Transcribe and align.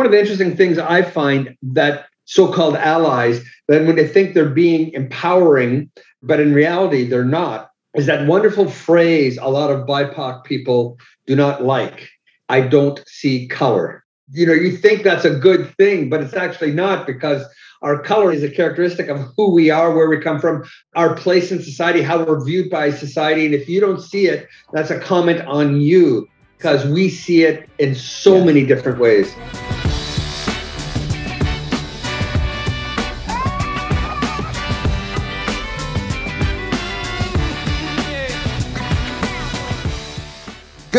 one 0.00 0.06
of 0.06 0.12
the 0.12 0.18
interesting 0.18 0.56
things 0.56 0.78
I 0.78 1.02
find 1.02 1.58
that 1.74 2.06
so-called 2.24 2.74
allies, 2.76 3.44
then 3.68 3.86
when 3.86 3.96
they 3.96 4.08
think 4.08 4.32
they're 4.32 4.48
being 4.48 4.90
empowering, 4.94 5.90
but 6.22 6.40
in 6.40 6.54
reality 6.54 7.06
they're 7.06 7.22
not, 7.22 7.70
is 7.92 8.06
that 8.06 8.26
wonderful 8.26 8.70
phrase 8.70 9.36
a 9.36 9.48
lot 9.48 9.70
of 9.70 9.86
BIPOC 9.86 10.44
people 10.44 10.96
do 11.26 11.36
not 11.36 11.64
like. 11.64 12.08
I 12.48 12.62
don't 12.62 12.98
see 13.06 13.46
color. 13.46 14.02
You 14.32 14.46
know, 14.46 14.54
you 14.54 14.74
think 14.74 15.02
that's 15.02 15.26
a 15.26 15.38
good 15.38 15.76
thing, 15.76 16.08
but 16.08 16.22
it's 16.22 16.32
actually 16.32 16.72
not 16.72 17.06
because 17.06 17.44
our 17.82 18.00
color 18.00 18.32
is 18.32 18.42
a 18.42 18.50
characteristic 18.50 19.08
of 19.08 19.20
who 19.36 19.52
we 19.52 19.68
are, 19.68 19.94
where 19.94 20.08
we 20.08 20.18
come 20.18 20.40
from, 20.40 20.64
our 20.96 21.14
place 21.14 21.52
in 21.52 21.62
society, 21.62 22.00
how 22.00 22.24
we're 22.24 22.42
viewed 22.42 22.70
by 22.70 22.90
society. 22.90 23.44
And 23.44 23.54
if 23.54 23.68
you 23.68 23.80
don't 23.80 24.00
see 24.00 24.28
it, 24.28 24.48
that's 24.72 24.90
a 24.90 24.98
comment 24.98 25.42
on 25.42 25.78
you 25.78 26.26
because 26.56 26.86
we 26.86 27.10
see 27.10 27.42
it 27.42 27.68
in 27.78 27.94
so 27.94 28.42
many 28.42 28.64
different 28.64 28.98
ways. 28.98 29.30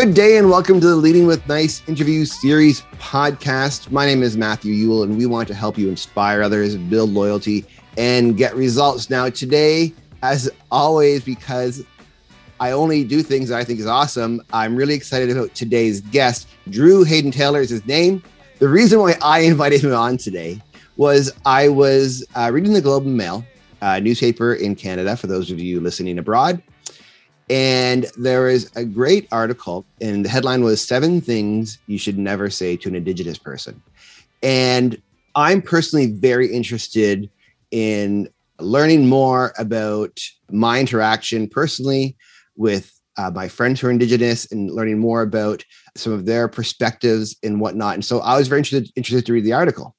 Good 0.02 0.14
day 0.14 0.36
and 0.36 0.50
welcome 0.50 0.80
to 0.80 0.86
the 0.88 0.96
Leading 0.96 1.28
with 1.28 1.46
Nice 1.46 1.80
interview 1.88 2.24
series 2.24 2.80
podcast. 2.98 3.92
My 3.92 4.04
name 4.04 4.24
is 4.24 4.36
Matthew 4.36 4.72
Ewell 4.74 5.04
and 5.04 5.16
we 5.16 5.26
want 5.26 5.46
to 5.46 5.54
help 5.54 5.78
you 5.78 5.88
inspire 5.88 6.42
others, 6.42 6.76
build 6.76 7.10
loyalty, 7.10 7.64
and 7.96 8.36
get 8.36 8.56
results. 8.56 9.10
Now, 9.10 9.30
today, 9.30 9.92
as 10.24 10.50
always, 10.72 11.22
because 11.22 11.84
I 12.58 12.72
only 12.72 13.04
do 13.04 13.22
things 13.22 13.52
I 13.52 13.62
think 13.62 13.78
is 13.78 13.86
awesome, 13.86 14.42
I'm 14.52 14.74
really 14.74 14.94
excited 14.94 15.30
about 15.30 15.54
today's 15.54 16.00
guest. 16.00 16.48
Drew 16.68 17.04
Hayden 17.04 17.30
Taylor 17.30 17.60
is 17.60 17.70
his 17.70 17.86
name. 17.86 18.24
The 18.58 18.68
reason 18.68 18.98
why 18.98 19.14
I 19.22 19.38
invited 19.42 19.84
him 19.84 19.94
on 19.94 20.16
today 20.16 20.60
was 20.96 21.32
I 21.46 21.68
was 21.68 22.26
uh, 22.34 22.50
reading 22.52 22.72
the 22.72 22.80
Globe 22.80 23.06
and 23.06 23.16
Mail, 23.16 23.44
uh, 23.82 24.00
newspaper 24.00 24.54
in 24.54 24.74
Canada, 24.74 25.16
for 25.16 25.28
those 25.28 25.52
of 25.52 25.60
you 25.60 25.78
listening 25.78 26.18
abroad 26.18 26.60
and 27.50 28.06
there 28.16 28.48
is 28.48 28.70
a 28.76 28.84
great 28.84 29.28
article, 29.32 29.84
and 30.00 30.24
the 30.24 30.28
headline 30.28 30.64
was 30.64 30.86
Seven 30.86 31.20
Things 31.20 31.78
You 31.86 31.98
Should 31.98 32.18
Never 32.18 32.50
Say 32.50 32.76
to 32.78 32.88
an 32.88 32.94
Indigenous 32.94 33.38
Person. 33.38 33.82
And 34.42 35.00
I'm 35.34 35.62
personally 35.62 36.12
very 36.12 36.52
interested 36.52 37.30
in 37.70 38.28
learning 38.58 39.08
more 39.08 39.52
about 39.58 40.20
my 40.50 40.78
interaction 40.80 41.48
personally 41.48 42.16
with 42.56 42.92
uh, 43.16 43.30
my 43.30 43.48
friends 43.48 43.80
who 43.80 43.88
are 43.88 43.90
Indigenous 43.90 44.50
and 44.50 44.70
learning 44.70 44.98
more 44.98 45.22
about 45.22 45.64
some 45.96 46.12
of 46.12 46.26
their 46.26 46.48
perspectives 46.48 47.36
and 47.42 47.60
whatnot. 47.60 47.94
And 47.94 48.04
so 48.04 48.20
I 48.20 48.36
was 48.36 48.48
very 48.48 48.60
interested, 48.60 48.90
interested 48.96 49.26
to 49.26 49.32
read 49.32 49.44
the 49.44 49.52
article. 49.52 49.94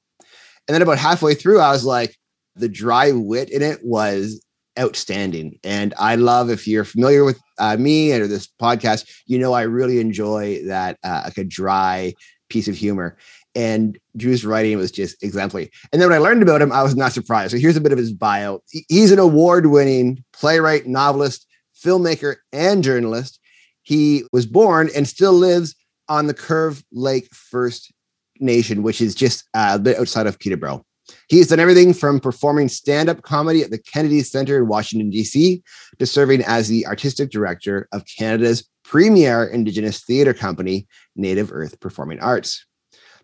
And 0.67 0.73
then 0.73 0.81
about 0.81 0.97
halfway 0.97 1.35
through, 1.35 1.59
I 1.59 1.71
was 1.71 1.85
like, 1.85 2.15
the 2.55 2.69
dry 2.69 3.11
wit 3.11 3.49
in 3.49 3.61
it 3.61 3.79
was 3.83 4.42
outstanding. 4.79 5.59
And 5.63 5.93
I 5.97 6.15
love 6.15 6.49
if 6.49 6.67
you're 6.67 6.83
familiar 6.85 7.23
with 7.23 7.39
uh, 7.59 7.77
me 7.77 8.11
or 8.11 8.27
this 8.27 8.47
podcast, 8.61 9.09
you 9.25 9.37
know 9.37 9.53
I 9.53 9.63
really 9.63 9.99
enjoy 9.99 10.63
that 10.65 10.97
uh, 11.03 11.21
like 11.25 11.37
a 11.37 11.43
dry 11.43 12.13
piece 12.49 12.67
of 12.67 12.75
humor. 12.75 13.17
And 13.55 13.99
Drew's 14.17 14.45
writing 14.45 14.77
was 14.77 14.91
just 14.91 15.21
exemplary. 15.21 15.69
And 15.91 16.01
then 16.01 16.09
when 16.09 16.17
I 16.17 16.21
learned 16.21 16.41
about 16.41 16.61
him, 16.61 16.71
I 16.71 16.81
was 16.81 16.95
not 16.95 17.13
surprised. 17.13 17.51
So 17.51 17.57
here's 17.57 17.77
a 17.77 17.81
bit 17.81 17.91
of 17.91 17.99
his 17.99 18.11
bio. 18.11 18.61
He's 18.89 19.11
an 19.11 19.19
award-winning 19.19 20.23
playwright, 20.33 20.87
novelist, 20.87 21.45
filmmaker, 21.83 22.37
and 22.51 22.83
journalist. 22.83 23.39
He 23.83 24.23
was 24.31 24.47
born 24.47 24.89
and 24.95 25.07
still 25.07 25.33
lives 25.33 25.75
on 26.09 26.27
the 26.27 26.33
Curve 26.33 26.83
Lake 26.91 27.27
First 27.31 27.93
Nation, 28.39 28.81
which 28.81 29.01
is 29.01 29.13
just 29.13 29.43
a 29.53 29.77
bit 29.77 29.99
outside 29.99 30.25
of 30.25 30.39
Peterborough. 30.39 30.83
He 31.27 31.37
has 31.39 31.47
done 31.47 31.59
everything 31.59 31.93
from 31.93 32.19
performing 32.19 32.69
stand 32.69 33.09
up 33.09 33.21
comedy 33.21 33.61
at 33.61 33.71
the 33.71 33.77
Kennedy 33.77 34.21
Center 34.21 34.57
in 34.57 34.67
Washington, 34.67 35.09
D.C., 35.09 35.61
to 35.99 36.05
serving 36.05 36.43
as 36.43 36.67
the 36.67 36.85
artistic 36.87 37.29
director 37.29 37.87
of 37.91 38.03
Canada's 38.17 38.67
premier 38.83 39.45
Indigenous 39.45 40.03
theater 40.03 40.33
company, 40.33 40.87
Native 41.15 41.51
Earth 41.51 41.79
Performing 41.79 42.19
Arts. 42.19 42.65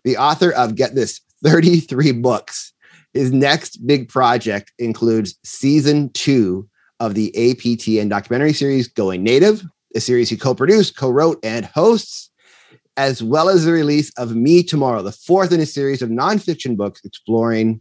The 0.04 0.16
author 0.16 0.50
of, 0.52 0.74
get 0.74 0.94
this, 0.94 1.20
33 1.44 2.12
books. 2.12 2.72
His 3.12 3.32
next 3.32 3.86
big 3.86 4.08
project 4.08 4.72
includes 4.78 5.38
season 5.44 6.10
two 6.12 6.68
of 7.00 7.14
the 7.14 7.32
APTN 7.36 8.08
documentary 8.08 8.52
series 8.52 8.88
Going 8.88 9.22
Native, 9.22 9.62
a 9.94 10.00
series 10.00 10.28
he 10.28 10.36
co 10.36 10.54
produced, 10.54 10.96
co 10.96 11.10
wrote, 11.10 11.38
and 11.44 11.64
hosts 11.64 12.29
as 13.00 13.22
well 13.22 13.48
as 13.48 13.64
the 13.64 13.72
release 13.72 14.12
of 14.18 14.36
Me 14.36 14.62
Tomorrow, 14.62 15.00
the 15.00 15.10
fourth 15.10 15.52
in 15.52 15.60
a 15.60 15.64
series 15.64 16.02
of 16.02 16.10
nonfiction 16.10 16.76
books 16.76 17.00
exploring 17.02 17.80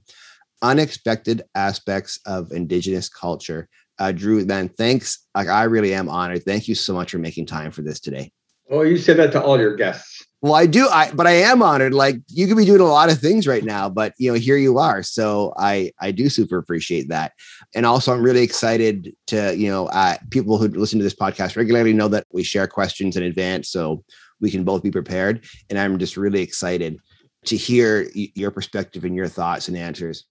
unexpected 0.61 1.41
aspects 1.55 2.17
of 2.25 2.53
Indigenous 2.53 3.09
culture. 3.09 3.67
Uh, 3.99 4.13
Drew, 4.13 4.45
then 4.45 4.69
thanks. 4.69 5.19
Like, 5.35 5.49
I 5.49 5.63
really 5.63 5.93
am 5.93 6.07
honored. 6.07 6.45
Thank 6.45 6.69
you 6.69 6.75
so 6.75 6.93
much 6.93 7.11
for 7.11 7.17
making 7.17 7.47
time 7.47 7.71
for 7.71 7.81
this 7.81 7.99
today. 7.99 8.31
Oh, 8.71 8.83
you 8.83 8.97
said 8.97 9.17
that 9.17 9.33
to 9.33 9.43
all 9.43 9.59
your 9.59 9.75
guests. 9.75 10.25
Well, 10.41 10.55
I 10.55 10.67
do, 10.67 10.87
I 10.87 11.11
but 11.11 11.27
I 11.27 11.31
am 11.31 11.61
honored. 11.61 11.93
Like 11.93 12.15
you 12.29 12.47
could 12.47 12.55
be 12.55 12.63
doing 12.63 12.79
a 12.79 12.85
lot 12.85 13.11
of 13.11 13.19
things 13.19 13.45
right 13.45 13.65
now, 13.65 13.89
but 13.89 14.13
you 14.17 14.31
know, 14.31 14.39
here 14.39 14.55
you 14.55 14.77
are. 14.77 15.03
So 15.03 15.53
I 15.57 15.91
I 15.99 16.11
do 16.11 16.29
super 16.29 16.57
appreciate 16.57 17.09
that. 17.09 17.33
And 17.75 17.85
also 17.85 18.13
I'm 18.13 18.23
really 18.23 18.43
excited 18.43 19.13
to, 19.27 19.53
you 19.57 19.69
know, 19.69 19.87
uh, 19.87 20.15
people 20.29 20.57
who 20.57 20.69
listen 20.69 20.97
to 20.99 21.03
this 21.03 21.15
podcast 21.15 21.57
regularly 21.57 21.91
know 21.91 22.07
that 22.07 22.25
we 22.31 22.43
share 22.43 22.67
questions 22.67 23.17
in 23.17 23.23
advance. 23.23 23.69
So 23.69 24.05
we 24.41 24.51
can 24.51 24.63
both 24.63 24.83
be 24.83 24.91
prepared. 24.91 25.45
And 25.69 25.79
I'm 25.79 25.97
just 25.99 26.17
really 26.17 26.41
excited 26.41 26.99
to 27.45 27.55
hear 27.55 28.09
your 28.13 28.51
perspective 28.51 29.03
and 29.03 29.15
your 29.15 29.27
thoughts 29.27 29.67
and 29.67 29.77
answers. 29.77 30.25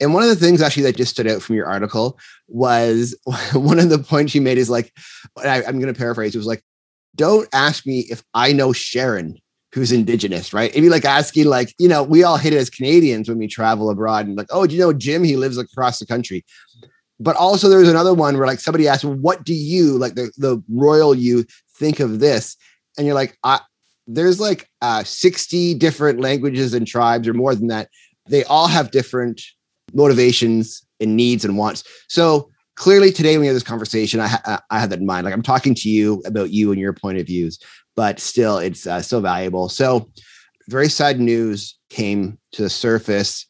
And 0.00 0.12
one 0.12 0.22
of 0.22 0.28
the 0.28 0.36
things 0.36 0.60
actually 0.60 0.82
that 0.84 0.96
just 0.96 1.12
stood 1.12 1.28
out 1.28 1.42
from 1.42 1.54
your 1.54 1.66
article 1.66 2.18
was 2.48 3.16
one 3.52 3.78
of 3.78 3.90
the 3.90 3.98
points 3.98 4.34
you 4.34 4.40
made 4.40 4.58
is 4.58 4.70
like, 4.70 4.92
I, 5.36 5.62
am 5.62 5.78
going 5.78 5.92
to 5.92 5.98
paraphrase. 5.98 6.34
It 6.34 6.38
was 6.38 6.46
like, 6.46 6.62
don't 7.14 7.48
ask 7.52 7.86
me 7.86 8.00
if 8.10 8.22
I 8.34 8.52
know 8.52 8.72
Sharon, 8.72 9.38
who's 9.72 9.92
indigenous, 9.92 10.52
right? 10.52 10.70
It'd 10.70 10.82
be 10.82 10.88
like 10.88 11.04
asking, 11.04 11.46
like, 11.46 11.74
you 11.78 11.88
know, 11.88 12.02
we 12.02 12.24
all 12.24 12.36
hit 12.36 12.52
it 12.52 12.56
as 12.56 12.70
Canadians 12.70 13.28
when 13.28 13.38
we 13.38 13.46
travel 13.46 13.88
abroad 13.88 14.26
and 14.26 14.36
like, 14.36 14.48
oh, 14.50 14.66
do 14.66 14.74
you 14.74 14.80
know 14.80 14.92
Jim? 14.92 15.22
He 15.22 15.36
lives 15.36 15.58
across 15.58 15.98
the 15.98 16.06
country. 16.06 16.44
But 17.20 17.36
also 17.36 17.68
there 17.68 17.78
was 17.78 17.88
another 17.88 18.14
one 18.14 18.36
where 18.36 18.46
like 18.46 18.58
somebody 18.58 18.88
asked, 18.88 19.04
well, 19.04 19.14
what 19.14 19.44
do 19.44 19.54
you, 19.54 19.96
like 19.96 20.16
the, 20.16 20.32
the 20.36 20.62
royal 20.68 21.14
you 21.14 21.44
think 21.76 22.00
of 22.00 22.18
this? 22.18 22.56
And 22.96 23.06
you're 23.06 23.14
like, 23.14 23.38
I, 23.44 23.60
there's 24.06 24.40
like 24.40 24.68
uh, 24.82 25.04
60 25.04 25.74
different 25.74 26.20
languages 26.20 26.74
and 26.74 26.86
tribes 26.86 27.26
or 27.26 27.34
more 27.34 27.54
than 27.54 27.68
that. 27.68 27.88
They 28.28 28.44
all 28.44 28.66
have 28.66 28.90
different 28.90 29.40
motivations 29.92 30.84
and 31.00 31.16
needs 31.16 31.44
and 31.44 31.56
wants. 31.56 31.84
So 32.08 32.50
clearly 32.76 33.12
today 33.12 33.32
when 33.32 33.42
we 33.42 33.46
have 33.46 33.56
this 33.56 33.62
conversation, 33.62 34.20
I, 34.20 34.28
ha- 34.28 34.62
I 34.70 34.80
have 34.80 34.90
that 34.90 35.00
in 35.00 35.06
mind. 35.06 35.24
Like 35.24 35.34
I'm 35.34 35.42
talking 35.42 35.74
to 35.74 35.88
you 35.88 36.22
about 36.26 36.50
you 36.50 36.72
and 36.72 36.80
your 36.80 36.92
point 36.92 37.18
of 37.18 37.26
views, 37.26 37.58
but 37.96 38.20
still 38.20 38.58
it's 38.58 38.86
uh, 38.86 39.00
still 39.02 39.20
valuable. 39.20 39.68
So 39.68 40.10
very 40.68 40.88
sad 40.88 41.20
news 41.20 41.78
came 41.90 42.38
to 42.52 42.62
the 42.62 42.70
surface 42.70 43.46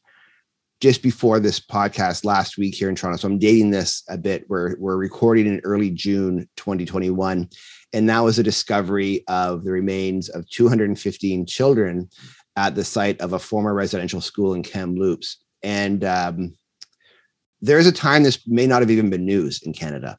just 0.81 1.03
before 1.03 1.41
this 1.41 1.61
podcast 1.61 2.25
last 2.25 2.59
week 2.59 2.75
here 2.75 2.89
in 2.89 2.95
Toronto. 2.95 3.17
So 3.17 3.29
I'm 3.29 3.39
dating 3.39 3.71
this 3.71 4.03
a 4.09 4.19
bit. 4.19 4.45
We're 4.49 4.77
we're 4.79 4.97
recording 4.97 5.47
in 5.47 5.61
early 5.65 5.91
June 5.91 6.49
2021, 6.57 7.49
and 7.95 8.09
that 8.09 8.25
was 8.25 8.39
a 8.39 8.43
discovery 8.43 9.25
of 9.29 9.65
the 9.65 9.71
remains 9.71 10.29
of 10.29 10.51
215 10.51 11.47
children 11.47 12.11
at 12.57 12.75
the 12.75 12.85
site 12.85 13.21
of 13.21 13.33
a 13.33 13.39
former 13.39 13.73
residential 13.73 14.21
school 14.21 14.53
in 14.53 14.65
Kamloops. 14.65 15.39
And 15.63 16.05
um, 16.05 16.55
there's 17.61 17.87
a 17.87 17.93
time 17.93 18.25
this 18.25 18.47
may 18.49 18.67
not 18.67 18.83
have 18.83 18.91
even 18.91 19.11
been 19.11 19.25
news 19.25 19.63
in 19.63 19.73
Canada, 19.73 20.19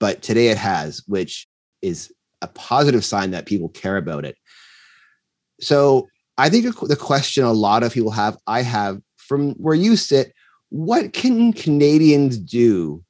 but 0.00 0.20
today 0.20 0.48
it 0.48 0.58
has, 0.58 1.04
which 1.06 1.46
is 1.80 2.12
a 2.42 2.48
positive 2.48 3.04
sign 3.04 3.30
that 3.30 3.46
people 3.46 3.68
care 3.68 3.96
about 3.96 4.24
it. 4.24 4.36
So 5.60 6.08
I 6.38 6.50
think 6.50 6.76
the 6.80 6.96
question 6.96 7.44
a 7.44 7.52
lot 7.52 7.84
of 7.84 7.92
people 7.92 8.10
have, 8.10 8.36
I 8.48 8.62
have 8.62 9.00
from 9.16 9.52
where 9.52 9.76
you 9.76 9.94
sit, 9.94 10.34
what 10.70 11.12
can 11.12 11.52
Canadians 11.52 12.36
do 12.36 13.04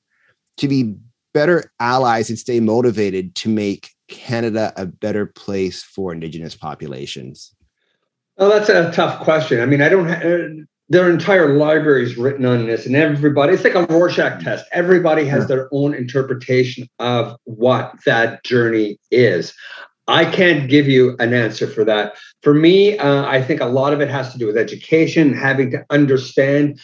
to 0.58 0.68
be 0.68 0.96
better 1.32 1.72
allies 1.80 2.28
and 2.28 2.38
stay 2.38 2.60
motivated 2.60 3.34
to 3.36 3.48
make 3.48 3.88
Canada 4.12 4.72
a 4.76 4.86
better 4.86 5.26
place 5.26 5.82
for 5.82 6.12
Indigenous 6.12 6.54
populations? 6.54 7.54
Oh, 8.38 8.48
that's 8.48 8.68
a 8.68 8.92
tough 8.92 9.20
question. 9.24 9.60
I 9.60 9.66
mean, 9.66 9.82
I 9.82 9.88
don't. 9.88 10.08
Uh, 10.08 10.64
there 10.88 11.06
are 11.06 11.10
entire 11.10 11.56
libraries 11.56 12.18
written 12.18 12.44
on 12.44 12.66
this, 12.66 12.86
and 12.86 12.94
everybody. 12.94 13.54
It's 13.54 13.64
like 13.64 13.74
a 13.74 13.86
Rorschach 13.86 14.42
test. 14.44 14.66
Everybody 14.72 15.24
has 15.24 15.48
their 15.48 15.68
own 15.72 15.94
interpretation 15.94 16.88
of 16.98 17.36
what 17.44 17.94
that 18.04 18.44
journey 18.44 18.98
is. 19.10 19.54
I 20.08 20.24
can't 20.24 20.68
give 20.68 20.88
you 20.88 21.16
an 21.18 21.32
answer 21.32 21.66
for 21.66 21.84
that. 21.84 22.16
For 22.42 22.52
me, 22.52 22.98
uh, 22.98 23.24
I 23.24 23.40
think 23.42 23.60
a 23.60 23.66
lot 23.66 23.92
of 23.92 24.00
it 24.00 24.10
has 24.10 24.32
to 24.32 24.38
do 24.38 24.46
with 24.46 24.56
education, 24.56 25.34
having 25.34 25.70
to 25.70 25.84
understand. 25.90 26.80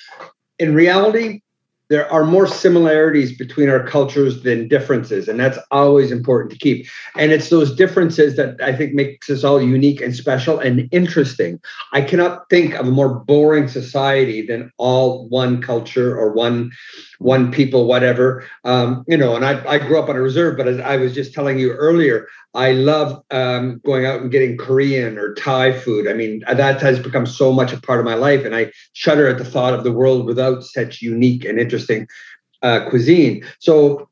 In 0.59 0.75
reality, 0.75 1.41
there 1.88 2.11
are 2.12 2.25
more 2.25 2.46
similarities 2.46 3.37
between 3.37 3.69
our 3.69 3.82
cultures 3.82 4.43
than 4.43 4.69
differences 4.69 5.29
and 5.29 5.40
that's 5.40 5.58
always 5.70 6.11
important 6.11 6.52
to 6.52 6.58
keep. 6.58 6.87
And 7.17 7.32
it's 7.32 7.49
those 7.49 7.75
differences 7.75 8.37
that 8.37 8.61
i 8.62 8.75
think 8.75 8.94
makes 8.94 9.31
us 9.31 9.44
all 9.44 9.61
unique 9.61 10.00
and 10.00 10.14
special 10.14 10.58
and 10.58 10.88
interesting. 10.93 11.61
I 11.93 12.02
cannot 12.02 12.49
think 12.50 12.75
of 12.75 12.87
a 12.87 12.90
more 12.90 13.20
boring 13.20 13.69
society 13.69 14.46
than 14.46 14.70
all 14.76 15.29
one 15.29 15.62
culture 15.62 16.17
or 16.17 16.32
one 16.32 16.70
one 17.19 17.50
people 17.50 17.87
whatever. 17.87 18.44
Um, 18.64 19.05
you 19.08 19.17
know 19.17 19.35
and 19.35 19.44
I, 19.44 19.64
I 19.67 19.79
grew 19.79 19.99
up 19.99 20.08
on 20.08 20.17
a 20.17 20.20
reserve 20.20 20.56
but 20.56 20.69
as 20.69 20.79
i 20.81 20.96
was 20.96 21.14
just 21.14 21.32
telling 21.32 21.58
you 21.58 21.73
earlier 21.73 22.29
i 22.55 22.73
love 22.73 23.23
um, 23.31 23.81
going 23.85 24.05
out 24.06 24.20
and 24.20 24.31
getting 24.31 24.56
korean 24.56 25.19
or 25.19 25.35
thai 25.35 25.73
food. 25.73 26.06
I 26.08 26.12
mean 26.14 26.43
that 26.50 26.81
has 26.81 26.99
become 26.99 27.26
so 27.26 27.52
much 27.52 27.73
a 27.73 27.81
part 27.81 28.00
of 28.00 28.05
my 28.05 28.14
life 28.14 28.44
and 28.44 28.55
i 28.55 28.70
shudder 28.93 29.26
at 29.29 29.38
the 29.38 29.44
thought 29.44 29.75
of 29.75 29.85
the 29.85 29.93
world 29.93 30.26
without 30.26 30.62
such 30.62 31.00
unique 31.00 31.44
and 31.44 31.58
interesting 31.58 31.78
uh, 32.63 32.89
cuisine. 32.89 33.45
So 33.59 34.09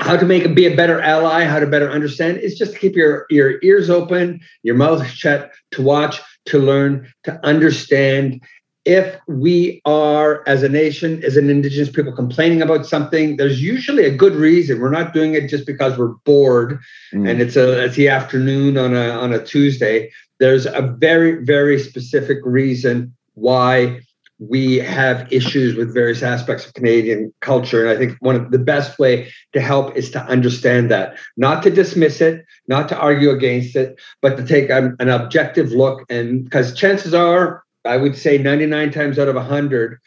how 0.00 0.16
to 0.16 0.26
make 0.26 0.42
it 0.44 0.54
be 0.54 0.66
a 0.66 0.74
better 0.74 1.00
ally 1.00 1.44
how 1.44 1.60
to 1.60 1.66
better 1.66 1.90
understand 1.90 2.38
is 2.38 2.58
just 2.58 2.72
to 2.72 2.78
keep 2.78 2.96
your 2.96 3.26
your 3.30 3.58
ears 3.62 3.88
open 3.88 4.40
your 4.62 4.74
mouth 4.74 5.06
shut 5.06 5.52
to 5.70 5.82
watch 5.82 6.20
to 6.46 6.58
learn 6.58 7.10
to 7.24 7.32
understand. 7.46 8.40
If 8.84 9.18
we 9.26 9.80
are 9.86 10.46
as 10.46 10.62
a 10.62 10.68
nation 10.68 11.24
as 11.24 11.38
an 11.38 11.48
indigenous 11.48 11.88
people 11.88 12.12
complaining 12.12 12.60
about 12.60 12.84
something 12.84 13.38
there's 13.38 13.62
usually 13.62 14.04
a 14.04 14.14
good 14.14 14.34
reason. 14.34 14.78
We're 14.78 14.90
not 14.90 15.14
doing 15.14 15.32
it 15.32 15.48
just 15.48 15.66
because 15.66 15.96
we're 15.96 16.14
bored 16.26 16.78
mm. 17.12 17.28
and 17.28 17.40
it's 17.40 17.56
a 17.56 17.84
it's 17.84 17.96
the 17.96 18.08
afternoon 18.08 18.76
on 18.76 18.94
a 18.94 19.08
on 19.08 19.32
a 19.32 19.42
tuesday. 19.42 20.10
There's 20.38 20.66
a 20.66 20.82
very 20.98 21.44
very 21.44 21.78
specific 21.78 22.38
reason 22.44 23.14
why 23.34 24.00
we 24.38 24.76
have 24.76 25.32
issues 25.32 25.76
with 25.76 25.94
various 25.94 26.22
aspects 26.22 26.66
of 26.66 26.74
Canadian 26.74 27.32
culture. 27.40 27.82
And 27.82 27.90
I 27.90 27.96
think 27.96 28.16
one 28.20 28.36
of 28.36 28.50
the 28.50 28.58
best 28.58 28.98
way 28.98 29.32
to 29.52 29.60
help 29.60 29.96
is 29.96 30.10
to 30.10 30.22
understand 30.24 30.90
that, 30.90 31.16
not 31.36 31.62
to 31.62 31.70
dismiss 31.70 32.20
it, 32.20 32.44
not 32.66 32.88
to 32.88 32.98
argue 32.98 33.30
against 33.30 33.76
it, 33.76 33.98
but 34.20 34.36
to 34.36 34.44
take 34.44 34.70
an, 34.70 34.96
an 34.98 35.08
objective 35.08 35.70
look. 35.70 36.04
And 36.10 36.44
because 36.44 36.74
chances 36.74 37.14
are, 37.14 37.62
I 37.84 37.96
would 37.96 38.16
say 38.16 38.38
99 38.38 38.90
times 38.90 39.18
out 39.18 39.28
of 39.28 39.36
100, 39.36 39.98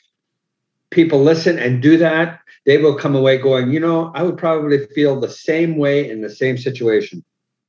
people 0.89 1.21
listen 1.21 1.57
and 1.57 1.81
do 1.81 1.97
that, 1.97 2.39
they 2.65 2.77
will 2.77 2.95
come 2.95 3.15
away 3.15 3.37
going, 3.37 3.71
you 3.71 3.79
know, 3.79 4.11
I 4.13 4.23
would 4.23 4.37
probably 4.37 4.85
feel 4.87 5.19
the 5.19 5.29
same 5.29 5.77
way 5.77 6.09
in 6.09 6.21
the 6.21 6.29
same 6.29 6.57
situation. 6.57 7.23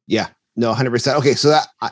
Yeah, 0.06 0.28
no, 0.56 0.72
100%. 0.74 1.14
Okay, 1.18 1.34
so 1.34 1.50
that. 1.50 1.68
I, 1.80 1.90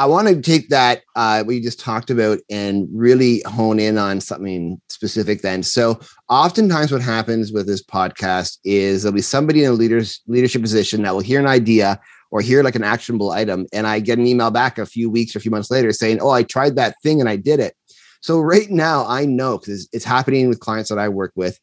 I 0.00 0.06
want 0.06 0.26
to 0.26 0.40
take 0.40 0.70
that 0.70 1.02
uh, 1.14 1.44
you 1.46 1.62
just 1.62 1.78
talked 1.78 2.10
about 2.10 2.40
and 2.50 2.88
really 2.92 3.42
hone 3.46 3.78
in 3.78 3.96
on 3.96 4.20
something 4.20 4.80
specific. 4.88 5.42
Then, 5.42 5.62
so 5.62 6.00
oftentimes, 6.28 6.90
what 6.90 7.00
happens 7.00 7.52
with 7.52 7.68
this 7.68 7.82
podcast 7.82 8.58
is 8.64 9.02
there'll 9.02 9.14
be 9.14 9.22
somebody 9.22 9.62
in 9.62 9.70
a 9.70 9.74
leaders 9.74 10.20
leadership 10.26 10.62
position 10.62 11.02
that 11.02 11.14
will 11.14 11.20
hear 11.20 11.38
an 11.38 11.46
idea 11.46 12.00
or 12.32 12.40
hear 12.40 12.64
like 12.64 12.74
an 12.74 12.82
actionable 12.82 13.30
item, 13.30 13.66
and 13.72 13.86
I 13.86 14.00
get 14.00 14.18
an 14.18 14.26
email 14.26 14.50
back 14.50 14.78
a 14.78 14.86
few 14.86 15.08
weeks 15.08 15.36
or 15.36 15.38
a 15.38 15.42
few 15.42 15.52
months 15.52 15.70
later 15.70 15.92
saying, 15.92 16.18
"Oh, 16.20 16.30
I 16.30 16.42
tried 16.42 16.74
that 16.74 16.96
thing 17.02 17.20
and 17.20 17.28
I 17.28 17.36
did 17.36 17.60
it." 17.60 17.76
So 18.20 18.40
right 18.40 18.68
now, 18.70 19.06
I 19.06 19.26
know 19.26 19.58
because 19.58 19.88
it's 19.92 20.04
happening 20.04 20.48
with 20.48 20.58
clients 20.58 20.90
that 20.90 20.98
I 20.98 21.08
work 21.08 21.32
with. 21.36 21.56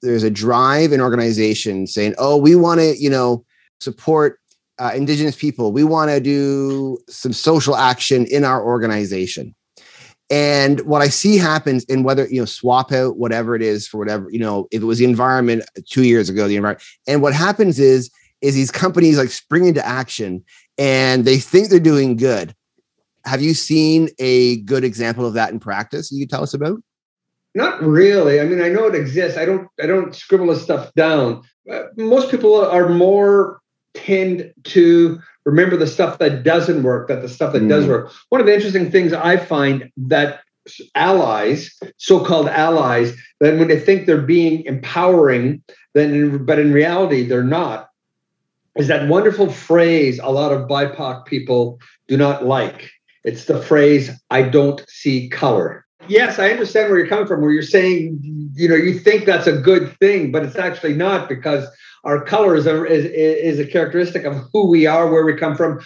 There's 0.00 0.22
a 0.22 0.30
drive 0.30 0.92
in 0.92 1.00
organization 1.00 1.88
saying, 1.88 2.14
"Oh, 2.18 2.36
we 2.36 2.54
want 2.54 2.78
to, 2.78 2.96
you 2.96 3.10
know, 3.10 3.44
support 3.80 4.37
uh, 4.78 4.92
indigenous 4.94 5.36
people 5.36 5.72
we 5.72 5.84
want 5.84 6.10
to 6.10 6.20
do 6.20 6.98
some 7.08 7.32
social 7.32 7.76
action 7.76 8.26
in 8.26 8.44
our 8.44 8.64
organization. 8.64 9.54
And 10.30 10.80
what 10.82 11.00
i 11.00 11.08
see 11.08 11.38
happens 11.38 11.84
in 11.84 12.02
whether 12.02 12.26
you 12.28 12.40
know 12.40 12.44
swap 12.44 12.92
out 12.92 13.16
whatever 13.16 13.56
it 13.56 13.62
is 13.62 13.88
for 13.88 13.96
whatever 13.96 14.28
you 14.30 14.38
know 14.38 14.68
if 14.70 14.82
it 14.82 14.84
was 14.84 14.98
the 14.98 15.06
environment 15.06 15.64
two 15.88 16.04
years 16.04 16.28
ago 16.28 16.46
the 16.46 16.56
environment 16.56 16.84
and 17.06 17.22
what 17.22 17.32
happens 17.32 17.78
is 17.78 18.10
is 18.40 18.54
these 18.54 18.70
companies 18.70 19.18
like 19.18 19.30
spring 19.30 19.66
into 19.66 19.84
action 19.84 20.44
and 20.76 21.24
they 21.24 21.38
think 21.38 21.68
they're 21.68 21.80
doing 21.80 22.16
good. 22.16 22.54
Have 23.24 23.42
you 23.42 23.52
seen 23.52 24.10
a 24.18 24.58
good 24.58 24.84
example 24.84 25.26
of 25.26 25.34
that 25.34 25.50
in 25.50 25.58
practice 25.58 26.12
you 26.12 26.26
tell 26.26 26.42
us 26.42 26.54
about? 26.54 26.80
Not 27.54 27.82
really. 27.82 28.40
I 28.40 28.44
mean 28.44 28.60
i 28.60 28.68
know 28.68 28.86
it 28.86 28.94
exists. 28.94 29.38
I 29.38 29.44
don't 29.44 29.66
i 29.82 29.86
don't 29.86 30.14
scribble 30.14 30.48
this 30.48 30.62
stuff 30.62 30.92
down. 30.94 31.42
Uh, 31.70 31.84
most 31.96 32.30
people 32.30 32.64
are 32.64 32.88
more 32.88 33.60
tend 34.04 34.52
to 34.64 35.20
remember 35.44 35.76
the 35.76 35.86
stuff 35.86 36.18
that 36.18 36.42
doesn't 36.42 36.82
work, 36.82 37.08
that 37.08 37.22
the 37.22 37.28
stuff 37.28 37.52
that 37.52 37.62
mm. 37.62 37.68
does 37.68 37.86
work. 37.86 38.12
One 38.28 38.40
of 38.40 38.46
the 38.46 38.54
interesting 38.54 38.90
things 38.90 39.12
I 39.12 39.36
find 39.36 39.90
that 39.96 40.40
allies, 40.94 41.78
so-called 41.96 42.48
allies, 42.48 43.16
then 43.40 43.58
when 43.58 43.68
they 43.68 43.80
think 43.80 44.06
they're 44.06 44.20
being 44.20 44.64
empowering, 44.64 45.62
then 45.94 46.44
but 46.44 46.58
in 46.58 46.72
reality 46.72 47.26
they're 47.26 47.42
not, 47.42 47.88
is 48.76 48.88
that 48.88 49.08
wonderful 49.08 49.50
phrase 49.50 50.20
a 50.22 50.28
lot 50.28 50.52
of 50.52 50.68
BIPOC 50.68 51.24
people 51.24 51.80
do 52.06 52.16
not 52.16 52.44
like. 52.44 52.90
It's 53.24 53.46
the 53.46 53.60
phrase, 53.60 54.10
I 54.30 54.42
don't 54.42 54.84
see 54.88 55.28
color. 55.28 55.84
Yes, 56.08 56.38
I 56.38 56.50
understand 56.50 56.90
where 56.90 56.98
you're 56.98 57.08
coming 57.08 57.26
from, 57.26 57.40
where 57.40 57.50
you're 57.50 57.62
saying, 57.62 58.18
you 58.54 58.68
know, 58.68 58.74
you 58.74 58.98
think 58.98 59.24
that's 59.24 59.46
a 59.46 59.52
good 59.52 59.96
thing, 59.98 60.32
but 60.32 60.44
it's 60.44 60.56
actually 60.56 60.94
not 60.94 61.28
because 61.28 61.66
our 62.04 62.24
color 62.24 62.56
is 62.56 62.66
a, 62.66 62.84
is, 62.86 63.04
is 63.04 63.58
a 63.58 63.70
characteristic 63.70 64.24
of 64.24 64.36
who 64.52 64.68
we 64.68 64.86
are, 64.86 65.10
where 65.10 65.24
we 65.24 65.34
come 65.34 65.56
from, 65.56 65.80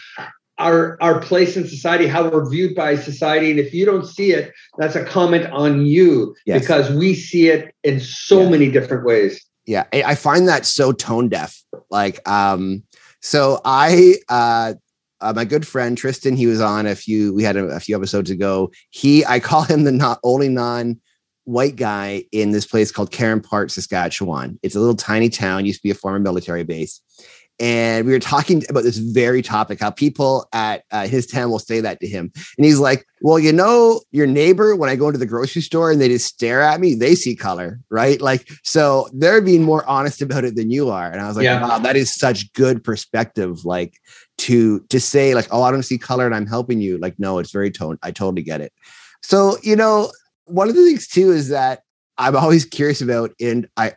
our 0.59 0.97
our 1.03 1.21
place 1.21 1.57
in 1.57 1.67
society, 1.67 2.07
how 2.07 2.29
we're 2.29 2.49
viewed 2.49 2.75
by 2.75 2.95
society. 2.95 3.51
And 3.51 3.59
if 3.59 3.75
you 3.75 3.85
don't 3.85 4.07
see 4.07 4.33
it, 4.33 4.53
that's 4.79 4.95
a 4.95 5.05
comment 5.05 5.47
on 5.47 5.87
you 5.87 6.35
yes. 6.47 6.61
because 6.61 6.91
we 6.91 7.15
see 7.15 7.49
it 7.49 7.75
in 7.83 8.01
so 8.01 8.49
many 8.49 8.71
different 8.71 9.05
ways. 9.05 9.45
Yeah, 9.67 9.85
I 9.93 10.15
find 10.15 10.49
that 10.49 10.67
so 10.67 10.93
tone 10.93 11.29
deaf. 11.29 11.63
Like, 11.91 12.27
um, 12.29 12.83
so 13.21 13.61
I 13.65 14.17
uh 14.29 14.75
uh, 15.23 15.33
my 15.35 15.45
good 15.45 15.67
friend 15.67 15.97
Tristan, 15.97 16.37
he 16.37 16.47
was 16.47 16.61
on 16.61 16.87
a 16.87 16.95
few. 16.95 17.33
We 17.33 17.43
had 17.43 17.57
a, 17.57 17.65
a, 17.67 17.81
few 17.81 17.97
episodes 17.97 18.31
ago. 18.31 18.71
He, 18.91 19.25
I 19.25 19.41
call 19.41 19.63
him 19.63 19.85
the 19.85 19.93
not 19.93 20.19
only 20.25 20.49
non 20.49 21.01
white 21.45 21.77
guy 21.77 22.25
in 22.33 22.51
this 22.51 22.67
place 22.67 22.93
called 22.93 23.11
Caron 23.11 23.41
Park, 23.41 23.71
Saskatchewan. 23.71 24.59
It's 24.63 24.75
a 24.75 24.81
little 24.81 24.97
tiny 24.97 25.29
town, 25.29 25.67
used 25.67 25.81
to 25.81 25.83
be 25.83 25.91
a 25.91 25.95
former 25.95 26.19
military 26.19 26.65
base. 26.65 27.01
And 27.59 28.07
we 28.07 28.13
were 28.13 28.19
talking 28.19 28.65
about 28.69 28.83
this 28.83 28.97
very 28.99 29.43
topic, 29.43 29.79
how 29.79 29.91
people 29.91 30.49
at 30.53 30.85
uh, 30.91 31.07
his 31.07 31.27
town 31.27 31.51
will 31.51 31.59
say 31.59 31.81
that 31.81 32.01
to 32.01 32.09
him. 32.09 32.33
And 32.57 32.65
he's 32.65 32.81
like, 32.81 33.07
Well, 33.21 33.39
you 33.39 33.53
know, 33.53 34.01
your 34.11 34.27
neighbor, 34.27 34.75
when 34.75 34.91
I 34.91 34.97
go 34.97 35.07
into 35.07 35.19
the 35.19 35.27
grocery 35.27 35.63
store 35.63 35.93
and 35.93 36.01
they 36.01 36.09
just 36.09 36.27
stare 36.27 36.63
at 36.63 36.81
me, 36.81 36.95
they 36.95 37.15
see 37.15 37.37
color, 37.37 37.79
right? 37.91 38.21
Like, 38.21 38.49
so 38.65 39.09
they're 39.13 39.41
being 39.41 39.63
more 39.63 39.85
honest 39.87 40.23
about 40.23 40.45
it 40.45 40.57
than 40.57 40.71
you 40.71 40.91
are. 40.91 41.11
And 41.11 41.21
I 41.21 41.29
was 41.29 41.37
like, 41.37 41.45
yeah. 41.45 41.63
Wow, 41.63 41.79
that 41.79 41.95
is 41.95 42.13
such 42.13 42.53
good 42.55 42.83
perspective. 42.83 43.65
Like, 43.65 43.95
to 44.39 44.81
to 44.89 44.99
say 44.99 45.35
like 45.35 45.47
oh 45.51 45.63
i 45.63 45.71
don't 45.71 45.83
see 45.83 45.99
color 45.99 46.27
and 46.27 46.35
i'm 46.35 46.47
helping 46.47 46.81
you 46.81 46.99
like 46.99 47.19
no 47.19 47.39
it's 47.39 47.53
very 47.53 47.71
tone 47.71 47.99
i 48.03 48.11
totally 48.11 48.43
get 48.43 48.61
it 48.61 48.73
so 49.23 49.57
you 49.63 49.77
know 49.77 50.11
one 50.47 50.69
of 50.69 50.75
the 50.75 50.85
things 50.85 51.07
too 51.07 51.31
is 51.31 51.49
that 51.49 51.83
I'm 52.19 52.37
always 52.37 52.65
curious 52.65 53.01
about, 53.01 53.33
and 53.41 53.69
I 53.77 53.95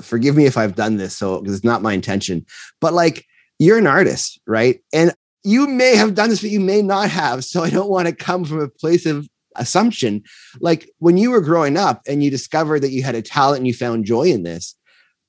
forgive 0.00 0.36
me 0.36 0.46
if 0.46 0.56
I've 0.56 0.74
done 0.74 0.96
this, 0.96 1.16
so 1.16 1.40
because 1.40 1.56
it's 1.56 1.64
not 1.64 1.82
my 1.82 1.92
intention, 1.92 2.44
but 2.80 2.92
like 2.92 3.24
you're 3.58 3.78
an 3.78 3.86
artist, 3.86 4.40
right? 4.46 4.80
And 4.92 5.12
you 5.44 5.66
may 5.66 5.96
have 5.96 6.14
done 6.14 6.30
this, 6.30 6.40
but 6.40 6.50
you 6.50 6.60
may 6.60 6.82
not 6.82 7.10
have. 7.10 7.44
So 7.44 7.62
I 7.62 7.70
don't 7.70 7.90
want 7.90 8.08
to 8.08 8.14
come 8.14 8.44
from 8.44 8.60
a 8.60 8.68
place 8.68 9.06
of 9.06 9.28
assumption. 9.56 10.22
Like 10.60 10.88
when 10.98 11.16
you 11.16 11.30
were 11.30 11.40
growing 11.40 11.76
up 11.76 12.02
and 12.08 12.22
you 12.22 12.30
discovered 12.30 12.80
that 12.80 12.90
you 12.90 13.02
had 13.02 13.14
a 13.14 13.22
talent 13.22 13.58
and 13.58 13.66
you 13.66 13.74
found 13.74 14.04
joy 14.04 14.24
in 14.24 14.42
this, 14.42 14.74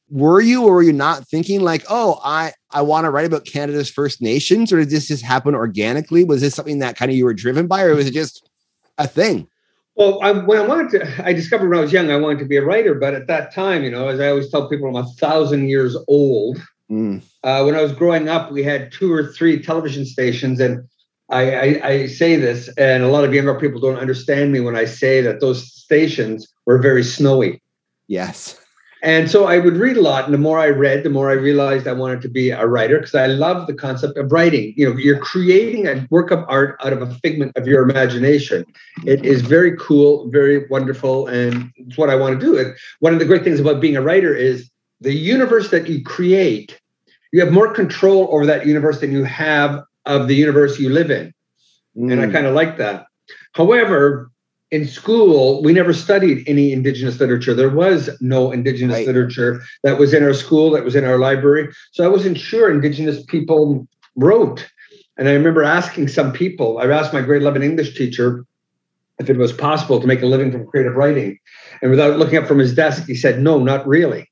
were 0.10 0.42
you 0.42 0.64
or 0.64 0.76
were 0.76 0.84
you 0.84 0.94
not 0.94 1.28
thinking 1.28 1.62
like, 1.62 1.84
oh, 1.90 2.20
I 2.24 2.54
I 2.76 2.82
want 2.82 3.06
to 3.06 3.10
write 3.10 3.26
about 3.26 3.46
Canada's 3.46 3.90
First 3.90 4.22
Nations, 4.22 4.74
or 4.74 4.80
did 4.80 4.90
this 4.90 5.08
just 5.08 5.24
happen 5.24 5.56
organically? 5.56 6.26
Was 6.26 6.42
this 6.42 6.54
something 6.54 6.80
that 6.80 6.98
kind 6.98 7.10
of 7.10 7.16
you 7.16 7.24
were 7.24 7.34
driven 7.34 7.68
by, 7.68 7.84
or 7.84 7.96
was 7.96 8.06
it 8.06 8.14
just 8.14 8.50
a 8.98 9.08
thing? 9.08 9.48
Well, 9.96 10.22
I, 10.22 10.34
when 10.34 10.60
I 10.60 10.68
wanted 10.68 10.92
to, 11.00 11.26
I 11.26 11.32
discovered 11.32 11.70
when 11.70 11.80
I 11.80 11.82
was 11.82 11.94
young, 11.94 12.12
I 12.12 12.18
wanted 12.18 12.40
to 12.40 12.46
be 12.46 12.58
a 12.58 12.66
writer. 12.66 12.94
But 12.94 13.14
at 13.14 13.28
that 13.28 13.54
time, 13.54 13.86
you 13.86 13.90
know, 13.90 14.10
as 14.10 14.20
I 14.20 14.28
always 14.28 14.52
tell 14.52 14.68
people, 14.68 14.90
I'm 14.90 15.06
a 15.06 15.08
thousand 15.14 15.70
years 15.70 15.96
old. 16.10 16.62
Mm. 16.92 17.24
Uh, 17.46 17.64
when 17.64 17.76
I 17.76 17.82
was 17.82 17.94
growing 17.94 18.28
up, 18.28 18.52
we 18.52 18.62
had 18.62 18.92
two 18.92 19.12
or 19.12 19.32
three 19.32 19.62
television 19.62 20.06
stations, 20.06 20.60
and 20.60 20.86
I, 21.30 21.56
I, 21.56 21.88
I, 21.88 22.08
say 22.08 22.36
this, 22.36 22.68
and 22.78 23.04
a 23.04 23.08
lot 23.08 23.24
of 23.24 23.34
younger 23.34 23.58
people 23.58 23.80
don't 23.80 23.98
understand 23.98 24.52
me 24.52 24.60
when 24.60 24.76
I 24.76 24.84
say 24.84 25.22
that 25.22 25.40
those 25.40 25.72
stations 25.74 26.46
were 26.66 26.78
very 26.78 27.04
snowy. 27.04 27.62
Yes. 28.08 28.60
And 29.06 29.30
so 29.30 29.46
I 29.46 29.60
would 29.60 29.78
read 29.78 29.98
a 29.98 30.02
lot. 30.02 30.26
And 30.26 30.34
the 30.34 30.40
more 30.40 30.58
I 30.58 30.70
read, 30.70 31.04
the 31.04 31.12
more 31.12 31.30
I 31.30 31.36
realized 31.36 31.88
I 31.88 31.94
wanted 31.94 32.24
to 32.24 32.28
be 32.28 32.50
a 32.50 32.66
writer 32.66 32.98
because 32.98 33.14
I 33.14 33.28
love 33.28 33.68
the 33.68 33.74
concept 33.76 34.18
of 34.18 34.32
writing. 34.32 34.74
You 34.76 34.90
know, 34.90 34.98
you're 34.98 35.20
creating 35.20 35.86
a 35.86 36.08
work 36.10 36.32
of 36.32 36.44
art 36.48 36.76
out 36.84 36.92
of 36.92 37.04
a 37.04 37.14
figment 37.14 37.56
of 37.56 37.68
your 37.68 37.88
imagination. 37.88 38.66
It 39.06 39.24
is 39.24 39.44
very 39.44 39.78
cool, 39.78 40.28
very 40.32 40.68
wonderful, 40.70 41.28
and 41.28 41.72
it's 41.76 42.00
what 42.00 42.10
I 42.10 42.16
want 42.16 42.40
to 42.40 42.44
do. 42.44 42.58
And 42.58 42.76
one 43.00 43.14
of 43.14 43.20
the 43.20 43.26
great 43.26 43.44
things 43.44 43.60
about 43.60 43.80
being 43.80 43.96
a 43.96 44.02
writer 44.02 44.34
is 44.34 44.72
the 45.02 45.14
universe 45.14 45.70
that 45.70 45.88
you 45.88 46.04
create, 46.04 46.82
you 47.32 47.42
have 47.42 47.54
more 47.54 47.72
control 47.72 48.28
over 48.32 48.48
that 48.48 48.66
universe 48.66 49.02
than 49.02 49.12
you 49.12 49.24
have 49.24 49.84
of 50.08 50.28
the 50.28 50.36
universe 50.36 50.80
you 50.80 50.90
live 50.90 51.12
in. 51.12 51.32
Mm. 51.96 52.12
And 52.12 52.22
I 52.22 52.26
mm. 52.26 52.32
kind 52.32 52.48
of 52.48 52.56
like 52.56 52.78
that. 52.78 53.06
However, 53.54 54.32
in 54.72 54.88
school, 54.88 55.62
we 55.64 55.74
never 55.74 55.94
studied 55.94 56.48
any 56.48 56.72
Indigenous 56.72 57.20
literature. 57.20 57.54
There 57.54 57.70
was 57.70 58.10
no 58.20 58.52
Indigenous 58.52 58.96
Right. 58.96 59.08
literature 59.08 59.62
that 59.84 60.00
was 60.00 60.14
in 60.14 60.24
our 60.24 60.34
school, 60.34 60.72
that 60.72 60.84
was 60.84 60.96
in 60.96 61.06
our 61.06 61.18
library. 61.18 61.70
So 61.92 62.04
I 62.04 62.08
wasn't 62.08 62.38
sure 62.38 62.72
Indigenous 62.72 63.24
people 63.26 63.88
wrote. 64.16 64.68
And 65.18 65.30
I 65.30 65.34
remember 65.34 65.64
asking 65.64 66.08
some 66.10 66.34
people, 66.34 66.80
I 66.80 66.88
asked 66.88 67.14
my 67.14 67.22
grade 67.22 67.42
11 67.42 67.64
English 67.64 67.96
teacher 67.96 68.46
if 69.20 69.30
it 69.30 69.38
was 69.38 69.54
possible 69.54 70.02
to 70.02 70.08
make 70.08 70.22
a 70.22 70.26
living 70.26 70.52
from 70.52 70.68
creative 70.68 70.96
writing. 70.96 71.40
And 71.82 71.92
without 71.92 72.18
looking 72.18 72.38
up 72.38 72.48
from 72.48 72.60
his 72.60 72.76
desk, 72.76 73.06
he 73.06 73.16
said, 73.16 73.42
no, 73.42 73.60
not 73.60 73.88
really. 73.88 74.30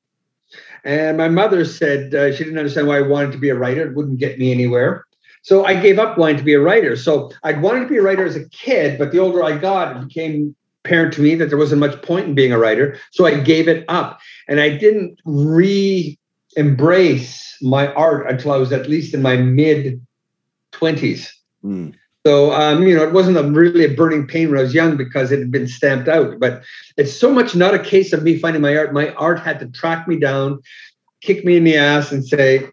And 0.84 1.16
my 1.16 1.28
mother 1.28 1.64
said 1.64 2.14
uh, 2.14 2.32
she 2.32 2.44
didn't 2.44 2.58
understand 2.58 2.86
why 2.86 2.98
I 2.98 3.02
wanted 3.02 3.32
to 3.32 3.38
be 3.38 3.48
a 3.48 3.54
writer. 3.54 3.88
It 3.88 3.94
wouldn't 3.94 4.18
get 4.18 4.38
me 4.38 4.52
anywhere. 4.52 5.06
So 5.44 5.66
I 5.66 5.78
gave 5.78 5.98
up 5.98 6.16
wanting 6.16 6.38
to 6.38 6.42
be 6.42 6.54
a 6.54 6.60
writer. 6.60 6.96
So 6.96 7.30
I'd 7.42 7.60
wanted 7.60 7.80
to 7.80 7.86
be 7.86 7.98
a 7.98 8.02
writer 8.02 8.24
as 8.24 8.34
a 8.34 8.48
kid, 8.48 8.98
but 8.98 9.12
the 9.12 9.18
older 9.18 9.44
I 9.44 9.58
got, 9.58 9.94
it 9.94 10.08
became 10.08 10.56
apparent 10.84 11.12
to 11.14 11.20
me 11.20 11.34
that 11.34 11.50
there 11.50 11.58
wasn't 11.58 11.80
much 11.80 12.00
point 12.00 12.26
in 12.26 12.34
being 12.34 12.50
a 12.50 12.58
writer. 12.58 12.98
So 13.12 13.26
I 13.26 13.38
gave 13.40 13.68
it 13.68 13.84
up. 13.88 14.20
And 14.48 14.58
I 14.58 14.70
didn't 14.70 15.20
re 15.26 16.18
embrace 16.56 17.58
my 17.60 17.92
art 17.92 18.30
until 18.30 18.52
I 18.52 18.56
was 18.56 18.72
at 18.72 18.88
least 18.88 19.12
in 19.12 19.20
my 19.20 19.36
mid 19.36 20.00
20s. 20.72 21.28
Mm. 21.62 21.94
So, 22.26 22.52
um, 22.52 22.82
you 22.82 22.96
know, 22.96 23.02
it 23.02 23.12
wasn't 23.12 23.36
a 23.36 23.42
really 23.42 23.84
a 23.84 23.94
burning 23.94 24.26
pain 24.26 24.48
when 24.48 24.58
I 24.58 24.62
was 24.62 24.72
young 24.72 24.96
because 24.96 25.30
it 25.30 25.40
had 25.40 25.50
been 25.50 25.68
stamped 25.68 26.08
out. 26.08 26.40
But 26.40 26.62
it's 26.96 27.12
so 27.12 27.30
much 27.30 27.54
not 27.54 27.74
a 27.74 27.78
case 27.78 28.14
of 28.14 28.22
me 28.22 28.38
finding 28.38 28.62
my 28.62 28.74
art. 28.74 28.94
My 28.94 29.10
art 29.10 29.40
had 29.40 29.60
to 29.60 29.66
track 29.66 30.08
me 30.08 30.18
down, 30.18 30.62
kick 31.20 31.44
me 31.44 31.58
in 31.58 31.64
the 31.64 31.76
ass, 31.76 32.12
and 32.12 32.26
say, 32.26 32.70